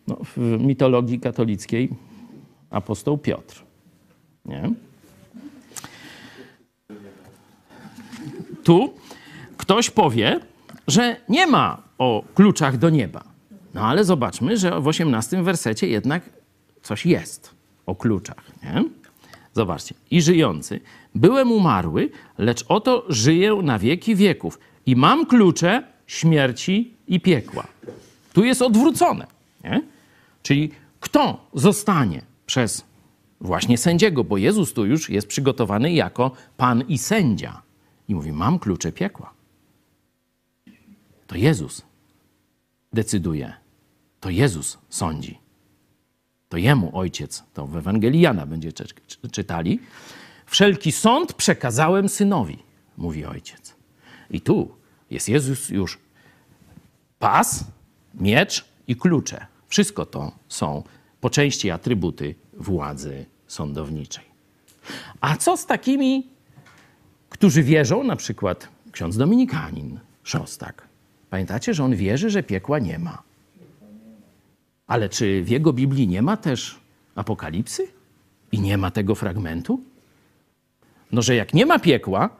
No, 0.09 0.17
w 0.37 0.37
mitologii 0.61 1.21
katolickiej 1.21 1.89
apostoł 2.71 3.19
Piotr. 3.19 3.63
Nie? 4.45 4.71
Tu 8.65 8.95
ktoś 9.57 9.91
powie, 9.91 10.41
że 10.89 11.17
nie 11.29 11.47
ma 11.47 11.83
o 11.99 12.25
kluczach 12.35 12.77
do 12.77 12.91
nieba. 12.91 13.25
No 13.75 13.81
ale 13.81 14.05
zobaczmy, 14.05 14.57
że 14.57 14.81
w 14.81 14.87
18 14.89 15.43
wersecie 15.43 15.89
jednak 15.89 16.40
coś 16.83 17.07
jest 17.07 17.55
o 17.87 17.95
kluczach. 17.95 18.45
Nie? 18.63 18.85
Zobaczcie. 19.53 19.95
I 20.11 20.23
żyjący. 20.23 20.81
Byłem 21.15 21.53
umarły, 21.53 22.11
lecz 22.39 22.65
oto 22.69 23.05
żyję 23.09 23.55
na 23.55 23.79
wieki 23.79 24.17
wieków 24.17 24.59
i 24.87 24.97
mam 24.97 25.27
klucze 25.27 25.83
śmierci 26.07 26.95
i 27.09 27.21
piekła. 27.21 27.67
Tu 28.33 28.45
jest 28.45 28.63
odwrócone. 28.63 29.27
Nie? 29.65 29.83
Czyli 30.43 30.71
kto 31.01 31.47
zostanie 31.55 32.23
przez 32.47 32.85
właśnie 33.41 33.79
sędziego, 33.79 34.25
bo 34.25 34.37
Jezus 34.37 34.73
tu 34.73 34.87
już 34.87 35.11
jest 35.11 35.27
przygotowany 35.27 35.93
jako 35.93 36.31
Pan 36.57 36.85
i 36.89 36.99
sędzia. 36.99 37.63
I 38.09 38.15
mówi: 38.15 38.33
Mam 38.33 38.59
klucze 38.59 38.93
piekła. 38.93 39.33
To 41.27 41.37
Jezus 41.37 41.83
decyduje. 42.93 43.53
To 44.21 44.31
Jezus 44.31 44.79
sądzi. 44.89 45.40
To 46.51 46.57
Jemu 46.57 46.99
Ojciec, 46.99 47.45
to 47.55 47.67
w 47.67 47.77
Ewangelii 47.77 48.21
Jana 48.21 48.47
będzie 48.47 48.73
czytali. 49.33 49.81
Wszelki 50.47 50.93
sąd 50.93 51.33
przekazałem 51.33 52.09
Synowi, 52.09 52.59
mówi 52.97 53.25
Ojciec. 53.25 53.75
I 54.31 54.41
tu 54.41 54.75
jest 55.11 55.29
Jezus 55.29 55.69
już 55.69 55.99
pas, 57.19 57.65
miecz 58.15 58.65
i 58.87 58.97
klucze. 58.97 59.47
Wszystko 59.69 60.07
to 60.07 60.33
są 60.49 60.83
po 61.21 61.31
części 61.31 61.71
atrybuty 61.71 62.35
władzy 62.53 63.27
sądowniczej. 63.47 64.25
A 65.21 65.37
co 65.37 65.57
z 65.57 65.67
takimi, 65.67 66.27
którzy 67.29 67.63
wierzą, 67.63 68.05
na 68.05 68.17
przykład 68.17 68.69
ksiądz 68.93 69.17
Dominikanin, 69.17 70.01
Szostak? 70.25 70.89
Pamiętacie, 71.31 71.75
że 71.75 71.85
on 71.85 71.97
wierzy, 71.97 72.31
że 72.31 72.43
piekła 72.43 72.79
nie 72.79 72.99
ma. 72.99 73.30
Ale 74.91 75.09
czy 75.09 75.43
w 75.45 75.49
jego 75.49 75.73
Biblii 75.73 76.09
nie 76.09 76.23
ma 76.23 76.37
też 76.37 76.81
apokalipsy? 77.15 77.89
I 78.53 78.61
nie 78.61 78.79
ma 78.79 78.91
tego 78.91 79.15
fragmentu? 79.15 79.81
No, 81.13 81.23
że 81.23 81.35
jak 81.35 81.55
nie 81.55 81.67
ma 81.67 81.79
piekła, 81.79 82.31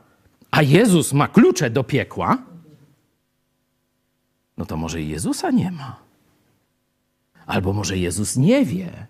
a 0.51 0.63
Jezus 0.63 1.13
ma 1.13 1.29
klucze 1.29 1.71
do 1.71 1.85
piekła, 1.85 2.39
no 4.57 4.67
to 4.67 4.77
może 4.77 5.03
Jezusa 5.03 5.51
nie 5.51 5.71
ma. 5.71 5.97
Albo 7.47 7.73
może 7.73 7.99
Jezus 7.99 8.37
nie 8.37 8.65
wie 8.65 9.07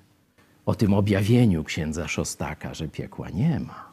o 0.66 0.74
tym 0.74 0.94
objawieniu 0.94 1.64
księdza 1.64 2.08
Szostaka, 2.08 2.74
że 2.74 2.88
piekła 2.88 3.30
nie 3.30 3.60
ma. 3.60 3.92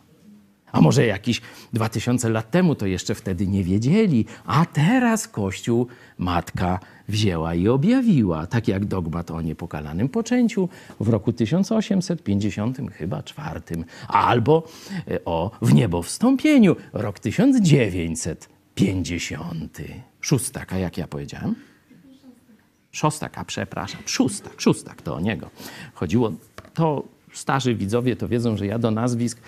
A 0.72 0.82
może 0.82 1.06
jakiś 1.06 1.42
dwa 1.74 1.90
tysiące 1.90 2.30
lat 2.30 2.52
temu 2.52 2.76
to 2.76 2.86
jeszcze 2.86 3.16
wtedy 3.16 3.48
nie 3.48 3.64
wiedzieli, 3.64 4.26
a 4.46 4.66
teraz 4.66 5.28
Kościół 5.28 5.88
Matka 6.18 6.80
wzięła 7.08 7.56
i 7.56 7.68
objawiła, 7.68 8.48
tak 8.48 8.68
jak 8.68 8.86
dogmat 8.86 9.32
o 9.32 9.42
niepokalanym 9.42 10.10
poczęciu 10.10 10.70
w 11.00 11.10
roku 11.10 11.34
1850 11.34 12.78
chyba 12.94 13.24
czwartym, 13.24 13.86
albo 14.08 14.68
e, 15.08 15.26
o 15.26 15.52
w 15.62 15.74
niebo 15.74 16.02
wstąpieniu, 16.02 16.76
rok 16.94 17.20
1950. 17.20 19.78
Szóstaka, 20.22 20.78
jak 20.78 20.98
ja 20.98 21.08
powiedziałem? 21.08 21.56
Szostaka, 22.92 23.46
przepraszam. 23.46 24.02
Szóstak, 24.06 24.62
szóstak, 24.62 25.02
to 25.02 25.16
o 25.16 25.20
niego 25.20 25.50
chodziło. 25.94 26.32
To 26.74 27.04
starzy 27.34 27.76
widzowie 27.76 28.16
to 28.16 28.28
wiedzą, 28.28 28.58
że 28.58 28.66
ja 28.66 28.80
do 28.80 28.92
nazwisk 28.92 29.42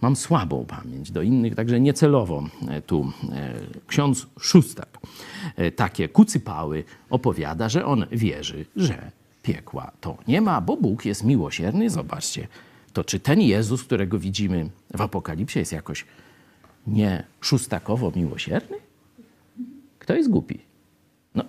mam 0.00 0.16
słabą 0.16 0.64
pamięć, 0.64 1.10
do 1.10 1.22
innych 1.22 1.54
także 1.54 1.80
niecelowo 1.80 2.48
e, 2.68 2.82
tu 2.82 3.12
e, 3.32 3.54
ksiądz 3.86 4.26
Szóstak 4.40 4.98
takie 5.76 6.08
kucypały 6.08 6.84
opowiada, 7.10 7.68
że 7.68 7.86
on 7.86 8.06
wierzy, 8.12 8.66
że 8.76 9.10
piekła 9.42 9.92
to 10.00 10.16
nie 10.28 10.40
ma, 10.40 10.60
bo 10.60 10.76
Bóg 10.76 11.04
jest 11.04 11.24
miłosierny. 11.24 11.90
Zobaczcie, 11.90 12.48
to 12.92 13.04
czy 13.04 13.20
ten 13.20 13.40
Jezus, 13.40 13.84
którego 13.84 14.18
widzimy 14.18 14.70
w 14.94 15.00
Apokalipsie 15.00 15.58
jest 15.58 15.72
jakoś 15.72 16.04
nie 16.86 17.24
szóstakowo 17.40 18.12
miłosierny? 18.16 18.76
Kto 19.98 20.14
jest 20.14 20.30
głupi? 20.30 20.58
No, 21.34 21.44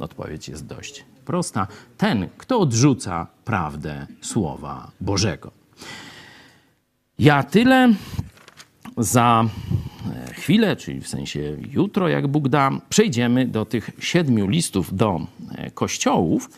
odpowiedź 0.00 0.48
jest 0.48 0.66
dość 0.66 1.04
prosta. 1.24 1.66
Ten, 1.96 2.28
kto 2.38 2.60
odrzuca 2.60 3.26
prawdę 3.44 4.06
Słowa 4.20 4.90
Bożego. 5.00 5.50
Ja 7.18 7.42
tyle 7.42 7.94
za 8.96 9.44
e, 9.44 9.48
chwilę, 10.32 10.76
czyli 10.76 11.00
w 11.00 11.08
sensie 11.08 11.56
jutro, 11.72 12.08
jak 12.08 12.26
Bóg 12.26 12.48
da, 12.48 12.70
przejdziemy 12.88 13.46
do 13.46 13.64
tych 13.64 13.90
siedmiu 13.98 14.48
listów 14.48 14.96
do 14.96 15.20
e, 15.54 15.70
kościołów. 15.70 16.50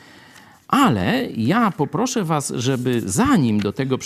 Ale 0.68 1.29
ja 1.37 1.70
poproszę 1.70 2.24
Was, 2.24 2.53
żeby 2.57 3.00
zanim 3.05 3.61
do 3.61 3.72
tego 3.72 3.98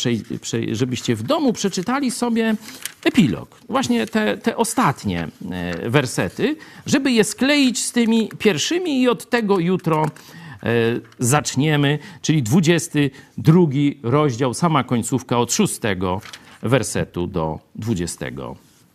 żebyście 0.72 1.16
w 1.16 1.22
domu 1.22 1.52
przeczytali 1.52 2.10
sobie 2.10 2.56
epilog, 3.04 3.60
właśnie 3.68 4.06
te, 4.06 4.38
te 4.38 4.56
ostatnie 4.56 5.28
e, 5.50 5.90
wersety, 5.90 6.56
żeby 6.86 7.12
je 7.12 7.24
skleić 7.24 7.84
z 7.84 7.92
tymi 7.92 8.28
pierwszymi 8.38 9.02
i 9.02 9.08
od 9.08 9.30
tego 9.30 9.58
jutro 9.58 10.06
zaczniemy, 11.18 11.98
czyli 12.22 12.42
22 12.42 13.58
rozdział, 14.02 14.54
sama 14.54 14.84
końcówka 14.84 15.38
od 15.38 15.52
6 15.52 15.80
wersetu 16.62 17.26
do 17.26 17.58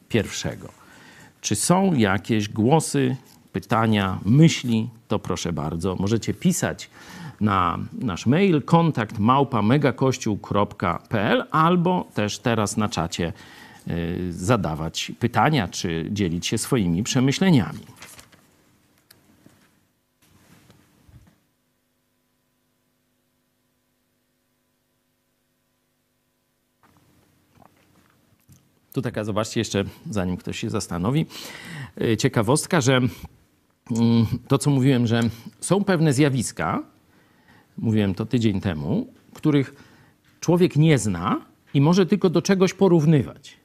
21. 0.09 0.69
Czy 1.41 1.55
są 1.55 1.93
jakieś 1.93 2.49
głosy, 2.49 3.15
pytania, 3.51 4.19
myśli? 4.25 4.89
To 5.07 5.19
proszę 5.19 5.53
bardzo. 5.53 5.95
Możecie 5.95 6.33
pisać 6.33 6.89
na 7.41 7.79
nasz 7.93 8.25
mail 8.25 8.61
kontakt 8.61 9.19
małpa 9.19 9.61
megakościół.pl 9.61 11.43
albo 11.51 12.07
też 12.13 12.39
teraz 12.39 12.77
na 12.77 12.89
czacie 12.89 13.33
y, 13.87 14.33
zadawać 14.33 15.11
pytania 15.19 15.67
czy 15.67 16.07
dzielić 16.11 16.47
się 16.47 16.57
swoimi 16.57 17.03
przemyśleniami. 17.03 17.79
Tu 28.93 29.01
taka, 29.01 29.23
zobaczcie 29.23 29.59
jeszcze, 29.59 29.83
zanim 30.09 30.37
ktoś 30.37 30.59
się 30.59 30.69
zastanowi, 30.69 31.25
y, 32.01 32.17
ciekawostka, 32.17 32.81
że 32.81 32.95
mm, 32.95 33.09
to, 34.47 34.57
co 34.57 34.69
mówiłem, 34.69 35.07
że 35.07 35.21
są 35.59 35.83
pewne 35.83 36.13
zjawiska, 36.13 36.83
mówiłem 37.77 38.15
to 38.15 38.25
tydzień 38.25 38.61
temu, 38.61 39.07
których 39.33 39.75
człowiek 40.39 40.75
nie 40.75 40.97
zna 40.97 41.41
i 41.73 41.81
może 41.81 42.05
tylko 42.05 42.29
do 42.29 42.41
czegoś 42.41 42.73
porównywać. 42.73 43.57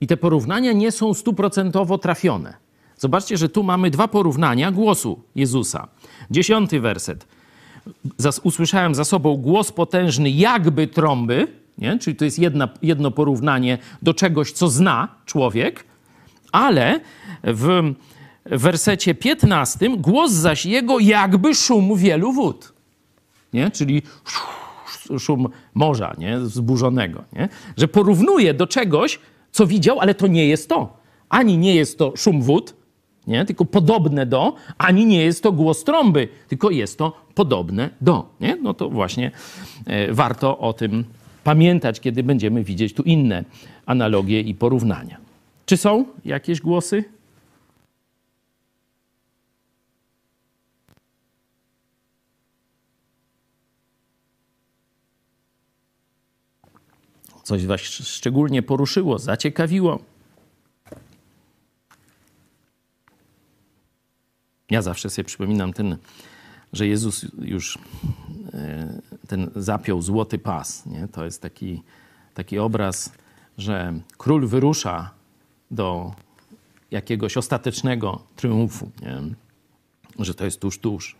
I 0.00 0.06
te 0.06 0.16
porównania 0.16 0.72
nie 0.72 0.92
są 0.92 1.14
stuprocentowo 1.14 1.98
trafione. 1.98 2.54
Zobaczcie, 2.98 3.36
że 3.36 3.48
tu 3.48 3.62
mamy 3.62 3.90
dwa 3.90 4.08
porównania 4.08 4.72
głosu 4.72 5.22
Jezusa. 5.34 5.88
Dziesiąty 6.30 6.80
werset. 6.80 7.26
Usłyszałem 8.42 8.94
za 8.94 9.04
sobą 9.04 9.36
głos 9.36 9.72
potężny, 9.72 10.30
jakby 10.30 10.86
trąby, 10.86 11.48
nie? 11.78 11.98
Czyli 11.98 12.16
to 12.16 12.24
jest 12.24 12.38
jedna, 12.38 12.68
jedno 12.82 13.10
porównanie 13.10 13.78
do 14.02 14.14
czegoś, 14.14 14.52
co 14.52 14.68
zna 14.68 15.08
człowiek, 15.24 15.84
ale 16.52 17.00
w 17.44 17.94
wersecie 18.44 19.14
15 19.14 19.96
głos 19.96 20.32
zaś 20.32 20.66
jego 20.66 20.98
jakby 20.98 21.54
szum 21.54 21.96
wielu 21.96 22.32
wód. 22.32 22.72
Nie? 23.52 23.70
Czyli 23.70 24.02
szum 25.18 25.48
morza 25.74 26.14
nie? 26.18 26.38
wzburzonego. 26.38 27.24
Nie? 27.32 27.48
Że 27.76 27.88
porównuje 27.88 28.54
do 28.54 28.66
czegoś, 28.66 29.18
co 29.52 29.66
widział, 29.66 30.00
ale 30.00 30.14
to 30.14 30.26
nie 30.26 30.48
jest 30.48 30.68
to. 30.68 30.96
Ani 31.28 31.58
nie 31.58 31.74
jest 31.74 31.98
to 31.98 32.12
szum 32.16 32.42
wód, 32.42 32.74
nie? 33.26 33.44
tylko 33.44 33.64
podobne 33.64 34.26
do, 34.26 34.54
ani 34.78 35.06
nie 35.06 35.24
jest 35.24 35.42
to 35.42 35.52
głos 35.52 35.84
trąby, 35.84 36.28
tylko 36.48 36.70
jest 36.70 36.98
to 36.98 37.12
podobne 37.34 37.90
do. 38.00 38.28
Nie? 38.40 38.56
No 38.56 38.74
to 38.74 38.88
właśnie 38.90 39.30
e, 39.86 40.12
warto 40.12 40.58
o 40.58 40.72
tym 40.72 41.04
pamiętać, 41.46 42.00
kiedy 42.00 42.22
będziemy 42.22 42.64
widzieć 42.64 42.94
tu 42.94 43.02
inne 43.02 43.44
analogie 43.86 44.40
i 44.40 44.54
porównania. 44.54 45.20
Czy 45.66 45.76
są 45.76 46.04
jakieś 46.24 46.60
głosy? 46.60 47.04
Coś 57.42 57.66
Was 57.66 57.80
szczególnie 57.80 58.62
poruszyło, 58.62 59.18
zaciekawiło? 59.18 59.98
Ja 64.70 64.82
zawsze 64.82 65.10
sobie 65.10 65.24
przypominam 65.24 65.72
ten, 65.72 65.96
że 66.72 66.86
Jezus 66.86 67.26
już 67.38 67.78
e, 68.54 69.02
ten 69.26 69.50
zapiął 69.56 70.02
złoty 70.02 70.38
pas. 70.38 70.86
Nie? 70.86 71.08
To 71.08 71.24
jest 71.24 71.42
taki, 71.42 71.82
taki 72.34 72.58
obraz, 72.58 73.12
że 73.58 74.00
król 74.18 74.46
wyrusza 74.46 75.10
do 75.70 76.14
jakiegoś 76.90 77.36
ostatecznego 77.36 78.22
triumfu, 78.36 78.90
nie? 79.02 79.22
że 80.24 80.34
to 80.34 80.44
jest 80.44 80.60
tuż, 80.60 80.78
tuż. 80.78 81.16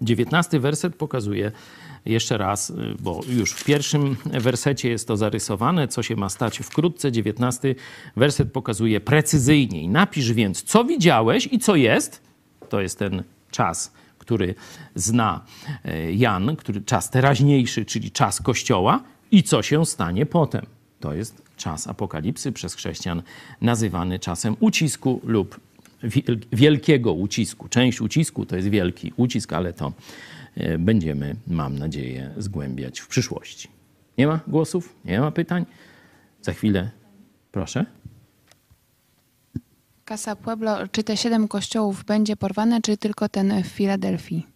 19 0.00 0.60
werset 0.60 0.96
pokazuje 0.96 1.52
jeszcze 2.06 2.38
raz, 2.38 2.70
y, 2.70 2.74
bo 3.00 3.20
już 3.28 3.52
w 3.52 3.64
pierwszym 3.64 4.16
wersecie 4.24 4.88
jest 4.88 5.08
to 5.08 5.16
zarysowane, 5.16 5.88
co 5.88 6.02
się 6.02 6.16
ma 6.16 6.28
stać 6.28 6.58
wkrótce. 6.58 7.12
19 7.12 7.74
werset 8.16 8.52
pokazuje 8.52 9.00
precyzyjniej. 9.00 9.88
Napisz 9.88 10.32
więc, 10.32 10.62
co 10.62 10.84
widziałeś 10.84 11.48
i 11.52 11.58
co 11.58 11.76
jest. 11.76 12.22
To 12.68 12.80
jest 12.80 12.98
ten 12.98 13.22
czas, 13.50 13.92
który 14.18 14.54
zna 14.94 15.44
e, 15.84 16.12
Jan, 16.12 16.56
który 16.56 16.80
czas 16.80 17.10
teraźniejszy, 17.10 17.84
czyli 17.84 18.10
czas 18.10 18.42
Kościoła 18.42 19.02
i 19.30 19.42
co 19.42 19.62
się 19.62 19.86
stanie 19.86 20.26
potem. 20.26 20.66
To 21.00 21.14
jest 21.14 21.42
czas 21.56 21.88
apokalipsy 21.88 22.52
przez 22.52 22.74
chrześcijan 22.74 23.22
nazywany 23.60 24.18
czasem 24.18 24.56
ucisku 24.60 25.20
lub 25.24 25.60
wielkiego 26.52 27.12
ucisku. 27.12 27.68
Część 27.68 28.00
ucisku 28.00 28.46
to 28.46 28.56
jest 28.56 28.68
wielki 28.68 29.12
ucisk, 29.16 29.52
ale 29.52 29.72
to 29.72 29.92
będziemy, 30.78 31.36
mam 31.46 31.78
nadzieję, 31.78 32.34
zgłębiać 32.36 33.00
w 33.00 33.08
przyszłości. 33.08 33.68
Nie 34.18 34.26
ma 34.26 34.40
głosów? 34.46 34.96
Nie 35.04 35.20
ma 35.20 35.30
pytań? 35.30 35.66
Za 36.42 36.52
chwilę, 36.52 36.90
proszę. 37.52 37.86
Casa 40.08 40.36
Pueblo, 40.36 40.88
czy 40.92 41.04
te 41.04 41.16
siedem 41.16 41.48
kościołów 41.48 42.04
będzie 42.04 42.36
porwane, 42.36 42.80
czy 42.80 42.96
tylko 42.96 43.28
ten 43.28 43.62
w 43.62 43.66
Filadelfii? 43.66 44.46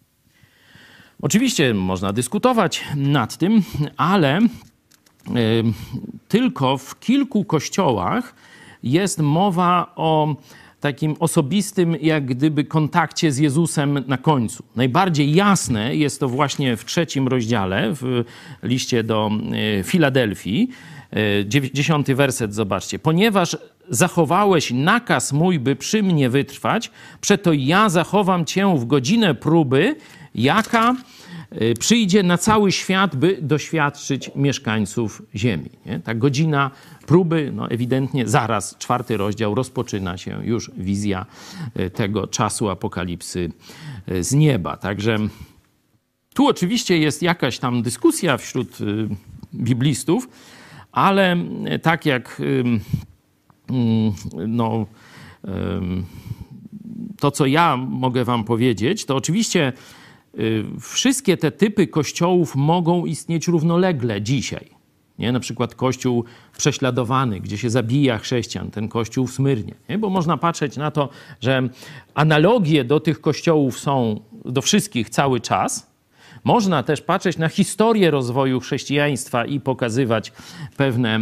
Oczywiście 1.21 1.73
można 1.73 2.13
dyskutować 2.13 2.83
nad 2.95 3.37
tym, 3.37 3.63
ale 3.97 4.39
y, 4.39 4.47
tylko 6.27 6.77
w 6.77 6.99
kilku 6.99 7.45
kościołach 7.45 8.35
jest 8.83 9.19
mowa 9.19 9.93
o 9.95 10.35
takim 10.81 11.15
osobistym, 11.19 11.95
jak 12.01 12.25
gdyby, 12.25 12.63
kontakcie 12.63 13.31
z 13.31 13.37
Jezusem 13.37 14.03
na 14.07 14.17
końcu. 14.17 14.63
Najbardziej 14.75 15.33
jasne 15.33 15.95
jest 15.95 16.19
to 16.19 16.29
właśnie 16.29 16.77
w 16.77 16.85
trzecim 16.85 17.27
rozdziale, 17.27 17.93
w 17.93 18.23
liście 18.63 19.03
do 19.03 19.31
e, 19.79 19.83
Filadelfii. 19.83 20.69
E, 21.13 21.71
dziesiąty 21.73 22.15
werset, 22.15 22.53
zobaczcie. 22.53 22.99
Ponieważ 22.99 23.57
zachowałeś 23.89 24.71
nakaz 24.71 25.33
mój, 25.33 25.59
by 25.59 25.75
przy 25.75 26.03
mnie 26.03 26.29
wytrwać, 26.29 26.91
przeto 27.21 27.53
ja 27.53 27.89
zachowam 27.89 28.45
cię 28.45 28.77
w 28.77 28.85
godzinę 28.85 29.35
próby, 29.35 29.95
jaka 30.35 30.95
przyjdzie 31.79 32.23
na 32.23 32.37
cały 32.37 32.71
świat, 32.71 33.15
by 33.15 33.37
doświadczyć 33.41 34.31
mieszkańców 34.35 35.21
ziemi. 35.35 35.69
Nie? 35.85 35.99
Ta 35.99 36.15
godzina 36.15 36.71
próby, 37.07 37.51
no 37.55 37.69
ewidentnie 37.69 38.27
zaraz 38.27 38.77
czwarty 38.77 39.17
rozdział 39.17 39.55
rozpoczyna 39.55 40.17
się 40.17 40.45
już 40.45 40.71
wizja 40.77 41.25
e, 41.75 41.89
tego 41.89 42.27
czasu 42.27 42.69
apokalipsy 42.69 43.51
e, 44.07 44.23
z 44.23 44.33
nieba. 44.33 44.77
Także 44.77 45.17
tu 46.33 46.47
oczywiście 46.47 46.97
jest 46.97 47.21
jakaś 47.21 47.59
tam 47.59 47.81
dyskusja 47.81 48.37
wśród 48.37 48.77
biblistów, 49.53 50.29
ale 50.91 51.37
tak 51.81 52.05
jak 52.05 52.41
mm, 52.41 52.79
no, 54.47 54.85
to, 57.19 57.31
co 57.31 57.45
ja 57.45 57.77
mogę 57.77 58.25
wam 58.25 58.43
powiedzieć, 58.43 59.05
to 59.05 59.15
oczywiście 59.15 59.73
wszystkie 60.79 61.37
te 61.37 61.51
typy 61.51 61.87
kościołów 61.87 62.55
mogą 62.55 63.05
istnieć 63.05 63.47
równolegle 63.47 64.21
dzisiaj. 64.21 64.69
Nie? 65.19 65.31
Na 65.31 65.39
przykład 65.39 65.75
kościół 65.75 66.25
prześladowany, 66.57 67.39
gdzie 67.39 67.57
się 67.57 67.69
zabija 67.69 68.17
chrześcijan, 68.17 68.71
ten 68.71 68.87
kościół 68.87 69.27
w 69.27 69.33
Smyrnie. 69.33 69.75
Nie? 69.89 69.97
Bo 69.97 70.09
można 70.09 70.37
patrzeć 70.37 70.77
na 70.77 70.91
to, 70.91 71.09
że 71.41 71.69
analogie 72.13 72.83
do 72.83 72.99
tych 72.99 73.21
kościołów 73.21 73.79
są 73.79 74.19
do 74.45 74.61
wszystkich 74.61 75.09
cały 75.09 75.39
czas. 75.39 75.90
Można 76.43 76.83
też 76.83 77.01
patrzeć 77.01 77.37
na 77.37 77.49
historię 77.49 78.11
rozwoju 78.11 78.59
chrześcijaństwa 78.59 79.45
i 79.45 79.59
pokazywać 79.59 80.31
pewne, 80.77 81.15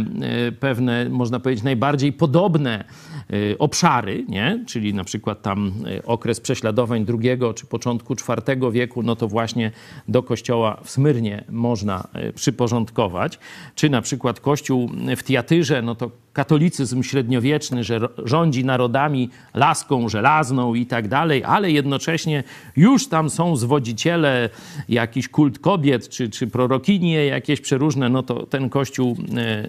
e, 0.48 0.52
pewne 0.52 1.08
można 1.08 1.40
powiedzieć, 1.40 1.64
najbardziej 1.64 2.12
podobne 2.12 2.84
Y, 3.32 3.58
obszary, 3.58 4.24
nie? 4.28 4.64
czyli 4.66 4.94
na 4.94 5.04
przykład 5.04 5.42
tam 5.42 5.72
y, 5.98 6.06
okres 6.06 6.40
prześladowań 6.40 7.04
drugiego 7.04 7.54
czy 7.54 7.66
początku 7.66 8.14
IV 8.14 8.70
wieku, 8.70 9.02
no 9.02 9.16
to 9.16 9.28
właśnie 9.28 9.70
do 10.08 10.22
kościoła 10.22 10.80
w 10.84 10.90
Smyrnie 10.90 11.44
można 11.48 12.08
przyporządkować, 12.34 13.38
czy 13.74 13.90
na 13.90 14.02
przykład 14.02 14.40
kościół 14.40 14.90
w 15.16 15.22
Tiatyrze, 15.24 15.82
no 15.82 15.94
to 15.94 16.10
katolicyzm 16.32 17.02
średniowieczny, 17.02 17.84
że 17.84 18.00
rządzi 18.24 18.64
narodami 18.64 19.30
laską 19.54 20.08
żelazną 20.08 20.74
i 20.74 20.86
tak 20.86 21.08
dalej, 21.08 21.44
ale 21.44 21.70
jednocześnie 21.70 22.44
już 22.76 23.08
tam 23.08 23.30
są 23.30 23.56
zwodziciele, 23.56 24.48
jakiś 24.88 25.28
kult 25.28 25.58
kobiet, 25.58 26.08
czy, 26.08 26.30
czy 26.30 26.46
prorokinie 26.46 27.26
jakieś 27.26 27.60
przeróżne, 27.60 28.08
no 28.08 28.22
to 28.22 28.46
ten 28.46 28.68
kościół 28.68 29.16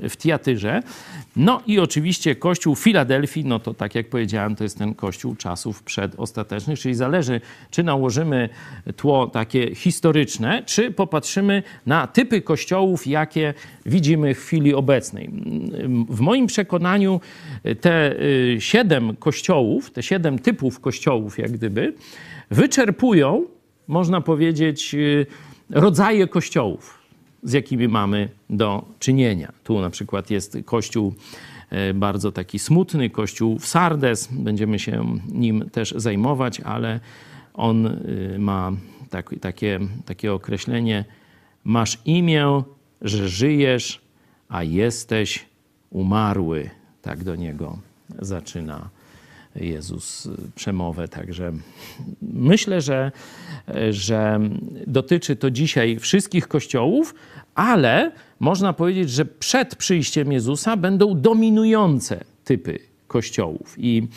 w 0.09 0.17
Tiatyrze. 0.17 0.83
No 1.35 1.61
i 1.67 1.79
oczywiście 1.79 2.35
kościół 2.35 2.75
Filadelfii, 2.75 3.45
no 3.45 3.59
to 3.59 3.73
tak 3.73 3.95
jak 3.95 4.09
powiedziałem, 4.09 4.55
to 4.55 4.63
jest 4.63 4.77
ten 4.77 4.95
kościół 4.95 5.35
czasów 5.35 5.83
przedostatecznych, 5.83 6.79
czyli 6.79 6.95
zależy, 6.95 7.41
czy 7.71 7.83
nałożymy 7.83 8.49
tło 8.95 9.27
takie 9.27 9.75
historyczne, 9.75 10.63
czy 10.65 10.91
popatrzymy 10.91 11.63
na 11.85 12.07
typy 12.07 12.41
kościołów, 12.41 13.07
jakie 13.07 13.53
widzimy 13.85 14.33
w 14.33 14.39
chwili 14.39 14.73
obecnej. 14.73 15.29
W 16.09 16.19
moim 16.19 16.47
przekonaniu 16.51 17.19
te 17.81 18.21
y, 18.21 18.57
siedem 18.59 19.15
kościołów, 19.15 19.91
te 19.91 20.03
siedem 20.03 20.39
typów 20.39 20.79
kościołów, 20.79 21.37
jak 21.37 21.51
gdyby, 21.51 21.93
wyczerpują, 22.51 23.45
można 23.87 24.21
powiedzieć, 24.21 24.95
y, 24.95 25.25
rodzaje 25.69 26.27
kościołów 26.27 26.99
z 27.43 27.53
jakimi 27.53 27.87
mamy 27.87 28.29
do 28.49 28.85
czynienia. 28.99 29.51
Tu 29.63 29.79
na 29.79 29.89
przykład 29.89 30.31
jest 30.31 30.57
kościół 30.65 31.13
bardzo 31.93 32.31
taki 32.31 32.59
smutny, 32.59 33.09
kościół 33.09 33.59
w 33.59 33.67
Sardes. 33.67 34.29
Będziemy 34.31 34.79
się 34.79 35.19
nim 35.31 35.69
też 35.69 35.93
zajmować, 35.97 36.59
ale 36.59 36.99
on 37.53 37.99
ma 38.37 38.71
tak, 39.09 39.35
takie, 39.41 39.79
takie 40.05 40.33
określenie: 40.33 41.05
Masz 41.63 41.97
imię, 42.05 42.63
że 43.01 43.29
żyjesz, 43.29 44.01
a 44.49 44.63
jesteś 44.63 45.45
umarły. 45.91 46.69
Tak 47.01 47.23
do 47.23 47.35
niego 47.35 47.77
zaczyna 48.19 48.89
Jezus 49.55 50.29
przemowę. 50.55 51.07
Także 51.07 51.51
myślę, 52.21 52.81
że, 52.81 53.11
że 53.89 54.39
dotyczy 54.87 55.35
to 55.35 55.51
dzisiaj 55.51 55.99
wszystkich 55.99 56.47
kościołów, 56.47 57.15
ale 57.55 58.11
można 58.39 58.73
powiedzieć, 58.73 59.09
że 59.09 59.25
przed 59.25 59.75
przyjściem 59.75 60.31
Jezusa 60.31 60.77
będą 60.77 61.21
dominujące 61.21 62.23
typy 62.43 62.79
kościołów. 63.07 63.75
I 63.77 64.07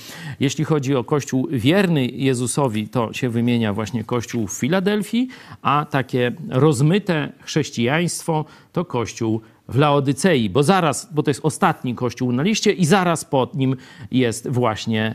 jeśli 0.40 0.64
chodzi 0.64 0.94
o 0.94 1.04
kościół 1.04 1.48
wierny 1.50 2.06
Jezusowi, 2.06 2.88
to 2.88 3.12
się 3.12 3.30
wymienia 3.30 3.72
właśnie 3.72 4.04
kościół 4.04 4.46
w 4.46 4.52
Filadelfii, 4.52 5.28
a 5.62 5.86
takie 5.90 6.32
rozmyte 6.48 7.32
chrześcijaństwo 7.40 8.44
to 8.72 8.84
kościół 8.84 9.40
w 9.68 9.76
Laodycei, 9.76 10.50
bo 10.50 10.62
zaraz, 10.62 11.08
bo 11.12 11.22
to 11.22 11.30
jest 11.30 11.40
ostatni 11.44 11.94
kościół 11.94 12.32
na 12.32 12.42
liście 12.42 12.72
i 12.72 12.84
zaraz 12.84 13.24
pod 13.24 13.54
nim 13.54 13.76
jest 14.10 14.48
właśnie 14.48 15.14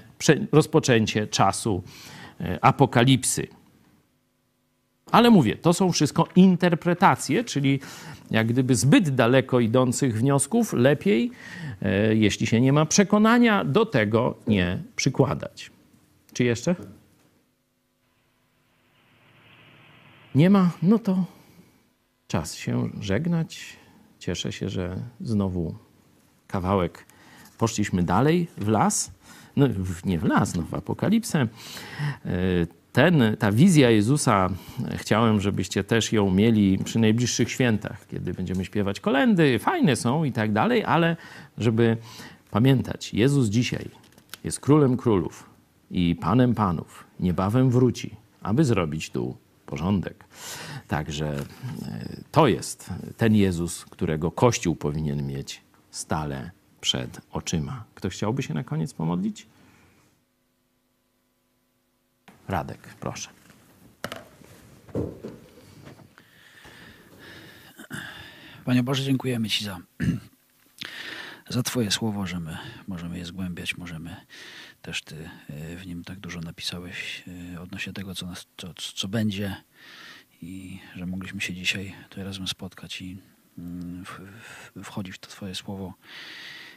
rozpoczęcie 0.52 1.28
czasu 1.28 1.84
e, 2.42 2.60
apokalipsy. 2.62 3.48
Ale 5.12 5.30
mówię, 5.30 5.56
to 5.56 5.74
są 5.74 5.92
wszystko 5.92 6.28
interpretacje, 6.36 7.44
czyli 7.44 7.80
jak 8.32 8.48
gdyby 8.48 8.76
zbyt 8.76 9.10
daleko 9.16 9.60
idących 9.60 10.18
wniosków 10.18 10.74
lepiej, 10.74 11.32
e, 11.82 12.16
jeśli 12.16 12.48
się 12.48 12.62
nie 12.62 12.74
ma 12.74 12.86
przekonania, 12.86 13.64
do 13.64 13.86
tego 13.86 14.36
nie 14.48 14.80
przykładać. 14.96 15.72
Czy 16.34 16.44
jeszcze? 16.44 16.76
Nie 20.36 20.50
ma? 20.50 20.72
No 20.82 21.00
to 21.00 21.26
czas 22.28 22.56
się 22.56 22.90
żegnać. 23.02 23.78
Cieszę 24.20 24.52
się, 24.52 24.70
że 24.70 24.96
znowu 25.22 25.76
kawałek 26.48 27.06
poszliśmy 27.58 28.04
dalej 28.04 28.48
w 28.58 28.68
las. 28.68 29.12
No, 29.56 29.68
nie 30.06 30.20
w 30.20 30.24
las, 30.24 30.56
no 30.56 30.64
w 30.64 30.74
apokalipsę. 30.74 31.40
E, 31.40 31.48
ten, 32.94 33.38
ta 33.40 33.52
wizja 33.52 33.90
Jezusa, 33.90 34.50
chciałem, 34.96 35.42
żebyście 35.42 35.84
też 35.84 36.14
ją 36.14 36.32
mieli 36.32 36.78
przy 36.84 37.00
najbliższych 37.00 37.52
świętach, 37.52 38.08
kiedy 38.08 38.34
będziemy 38.34 38.66
śpiewać 38.66 39.00
kolendy, 39.00 39.60
fajne 39.60 39.96
są 39.96 40.24
i 40.24 40.32
tak 40.32 40.54
dalej, 40.54 40.84
ale 40.84 41.18
żeby 41.58 41.98
pamiętać, 42.52 43.14
Jezus 43.14 43.48
dzisiaj 43.48 43.90
jest 44.44 44.60
królem 44.60 44.98
królów 44.98 45.50
i 45.92 46.16
panem 46.16 46.56
panów. 46.56 47.06
Niebawem 47.20 47.70
wróci, 47.70 48.16
aby 48.42 48.66
zrobić 48.66 49.10
tu 49.10 49.38
porządek. 49.70 50.26
Także 50.88 51.28
e, 51.30 51.44
to 52.32 52.48
jest 52.48 52.90
ten 53.18 53.36
Jezus, 53.36 53.86
którego 53.86 54.32
Kościół 54.32 54.76
powinien 54.76 55.28
mieć 55.28 55.62
stale 55.92 56.52
przed 56.82 57.22
oczyma. 57.32 57.84
Kto 57.96 58.10
chciałby 58.10 58.44
się 58.44 58.54
na 58.54 58.64
koniec 58.64 58.94
pomodlić? 58.94 59.48
Radek, 62.48 62.80
proszę. 63.00 63.30
Panie 68.66 68.84
Boże, 68.84 69.04
dziękujemy 69.04 69.50
Ci 69.50 69.66
za, 69.66 69.78
za 71.56 71.64
Twoje 71.64 71.92
słowo, 71.92 72.26
że 72.28 72.40
my 72.40 72.58
możemy 72.88 73.18
je 73.18 73.26
zgłębiać, 73.26 73.78
możemy 73.78 74.16
też 74.82 75.02
Ty 75.02 75.30
e, 75.50 75.76
w 75.76 75.88
nim 75.88 76.04
tak 76.04 76.20
dużo 76.20 76.40
napisałeś 76.40 77.24
e, 77.56 77.62
odnośnie 77.62 77.94
tego, 77.94 78.16
co, 78.16 78.26
nas, 78.26 78.48
co, 78.58 78.74
co 78.74 79.08
będzie 79.08 79.56
i 80.42 80.80
że 80.96 81.06
mogliśmy 81.06 81.42
się 81.42 81.54
dzisiaj 81.54 81.96
tutaj 82.10 82.24
razem 82.24 82.48
spotkać 82.48 83.02
i 83.02 83.18
mm, 83.58 84.06
w, 84.06 84.20
w, 84.76 84.84
w 84.84 85.18
to 85.20 85.30
Twoje 85.30 85.56
słowo. 85.56 85.94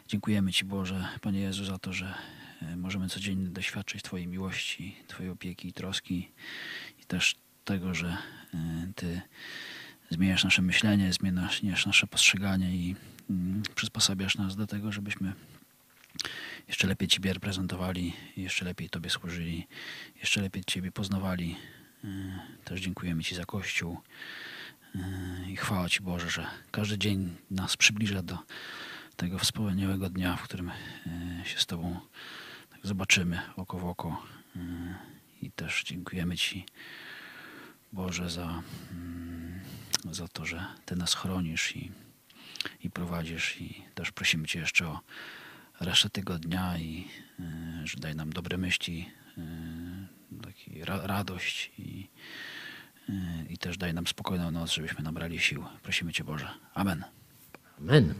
Dziękujemy 0.08 0.52
Ci 0.52 0.64
Boże, 0.64 1.08
Panie 1.20 1.40
Jezu, 1.40 1.64
za 1.64 1.78
to, 1.78 1.92
że 1.92 2.14
e, 2.62 2.76
możemy 2.76 3.08
codziennie 3.08 3.48
doświadczyć 3.48 4.02
Twojej 4.02 4.26
miłości, 4.26 4.96
Twojej 5.06 5.32
opieki 5.32 5.68
i 5.68 5.72
troski 5.72 6.30
i 7.02 7.04
też 7.04 7.34
tego, 7.64 7.94
że 7.94 8.16
Ty 8.96 9.20
zmieniasz 10.10 10.44
nasze 10.44 10.62
myślenie, 10.62 11.12
zmieniasz 11.12 11.86
nasze 11.86 12.06
postrzeganie 12.06 12.76
i 12.76 12.96
mm, 13.30 13.62
przysposabiasz 13.74 14.38
nas 14.38 14.56
do 14.56 14.66
tego, 14.66 14.92
żebyśmy 14.92 15.32
jeszcze 16.68 16.86
lepiej 16.86 17.08
Ciebie 17.08 17.32
reprezentowali, 17.32 18.12
jeszcze 18.36 18.64
lepiej 18.64 18.90
Tobie 18.90 19.10
służyli, 19.10 19.66
jeszcze 20.20 20.40
lepiej 20.42 20.64
Ciebie 20.64 20.92
poznawali. 20.92 21.56
Y, 22.04 22.08
też 22.64 22.80
dziękujemy 22.80 23.24
Ci 23.24 23.34
za 23.34 23.44
Kościół 23.44 24.00
y, 24.94 24.98
i 25.50 25.56
chwała 25.56 25.88
Ci 25.88 26.02
Boże, 26.02 26.30
że 26.30 26.46
każdy 26.70 26.98
dzień 26.98 27.36
nas 27.50 27.76
przybliża 27.76 28.22
do 28.22 28.38
tego 29.16 29.38
wspaniałego 29.38 30.10
dnia, 30.10 30.36
w 30.36 30.42
którym 30.42 30.68
y, 30.70 31.48
się 31.48 31.58
z 31.58 31.66
Tobą 31.66 32.00
tak 32.70 32.80
zobaczymy 32.86 33.40
oko 33.56 33.78
w 33.78 33.84
oko. 33.84 34.22
I 35.42 35.50
też 35.50 35.84
dziękujemy 35.84 36.36
Ci, 36.36 36.66
Boże, 37.92 38.30
za, 38.30 38.62
mm, 38.90 39.60
za 40.10 40.28
to, 40.28 40.46
że 40.46 40.66
Ty 40.84 40.96
nas 40.96 41.14
chronisz 41.14 41.76
i, 41.76 41.92
i 42.80 42.90
prowadzisz. 42.90 43.60
I 43.60 43.84
też 43.94 44.12
prosimy 44.12 44.48
Cię 44.48 44.58
jeszcze 44.58 44.88
o 44.88 45.00
resztę 45.84 46.10
tego 46.10 46.38
dnia 46.38 46.78
i 46.78 47.08
y, 47.82 47.86
że 47.86 47.96
daj 47.96 48.14
nam 48.14 48.32
dobre 48.32 48.58
myśli, 48.58 49.08
y, 49.38 50.42
taki 50.42 50.84
ra, 50.84 51.06
radość 51.06 51.72
i, 51.78 52.08
y, 53.08 53.12
i 53.50 53.58
też 53.58 53.78
daj 53.78 53.94
nam 53.94 54.06
spokojną 54.06 54.50
noc, 54.50 54.72
żebyśmy 54.72 55.04
nabrali 55.04 55.38
sił. 55.38 55.64
Prosimy 55.82 56.12
Cię 56.12 56.24
Boże. 56.24 56.48
Amen. 56.74 57.04
Amen. 57.78 58.14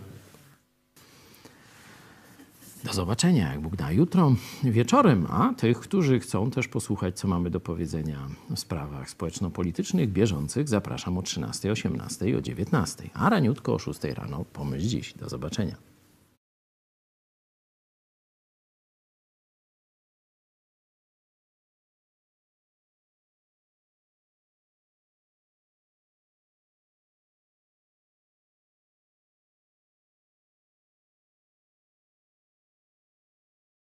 Do 2.85 2.93
zobaczenia, 2.93 3.53
jak 3.53 3.61
Bóg 3.61 3.77
da, 3.77 3.93
jutro 3.93 4.37
wieczorem. 4.65 5.27
A 5.31 5.55
tych, 5.55 5.81
którzy 5.81 6.21
chcą 6.21 6.51
też 6.51 6.69
posłuchać, 6.69 7.19
co 7.19 7.29
mamy 7.29 7.51
do 7.51 7.61
powiedzenia 7.61 8.29
w 8.51 8.59
sprawach 8.59 9.11
społeczno-politycznych, 9.11 10.13
bieżących, 10.13 10.69
zapraszam 10.69 11.19
o 11.19 11.23
13, 11.23 11.73
18 11.73 12.29
i 12.29 12.35
o 12.35 12.41
19. 12.41 13.11
A 13.15 13.29
raniutko 13.29 13.75
o 13.75 13.79
6 13.79 14.05
rano. 14.05 14.45
Pomyśl 14.53 14.87
dziś. 14.87 15.15
Do 15.15 15.29
zobaczenia. 15.29 15.92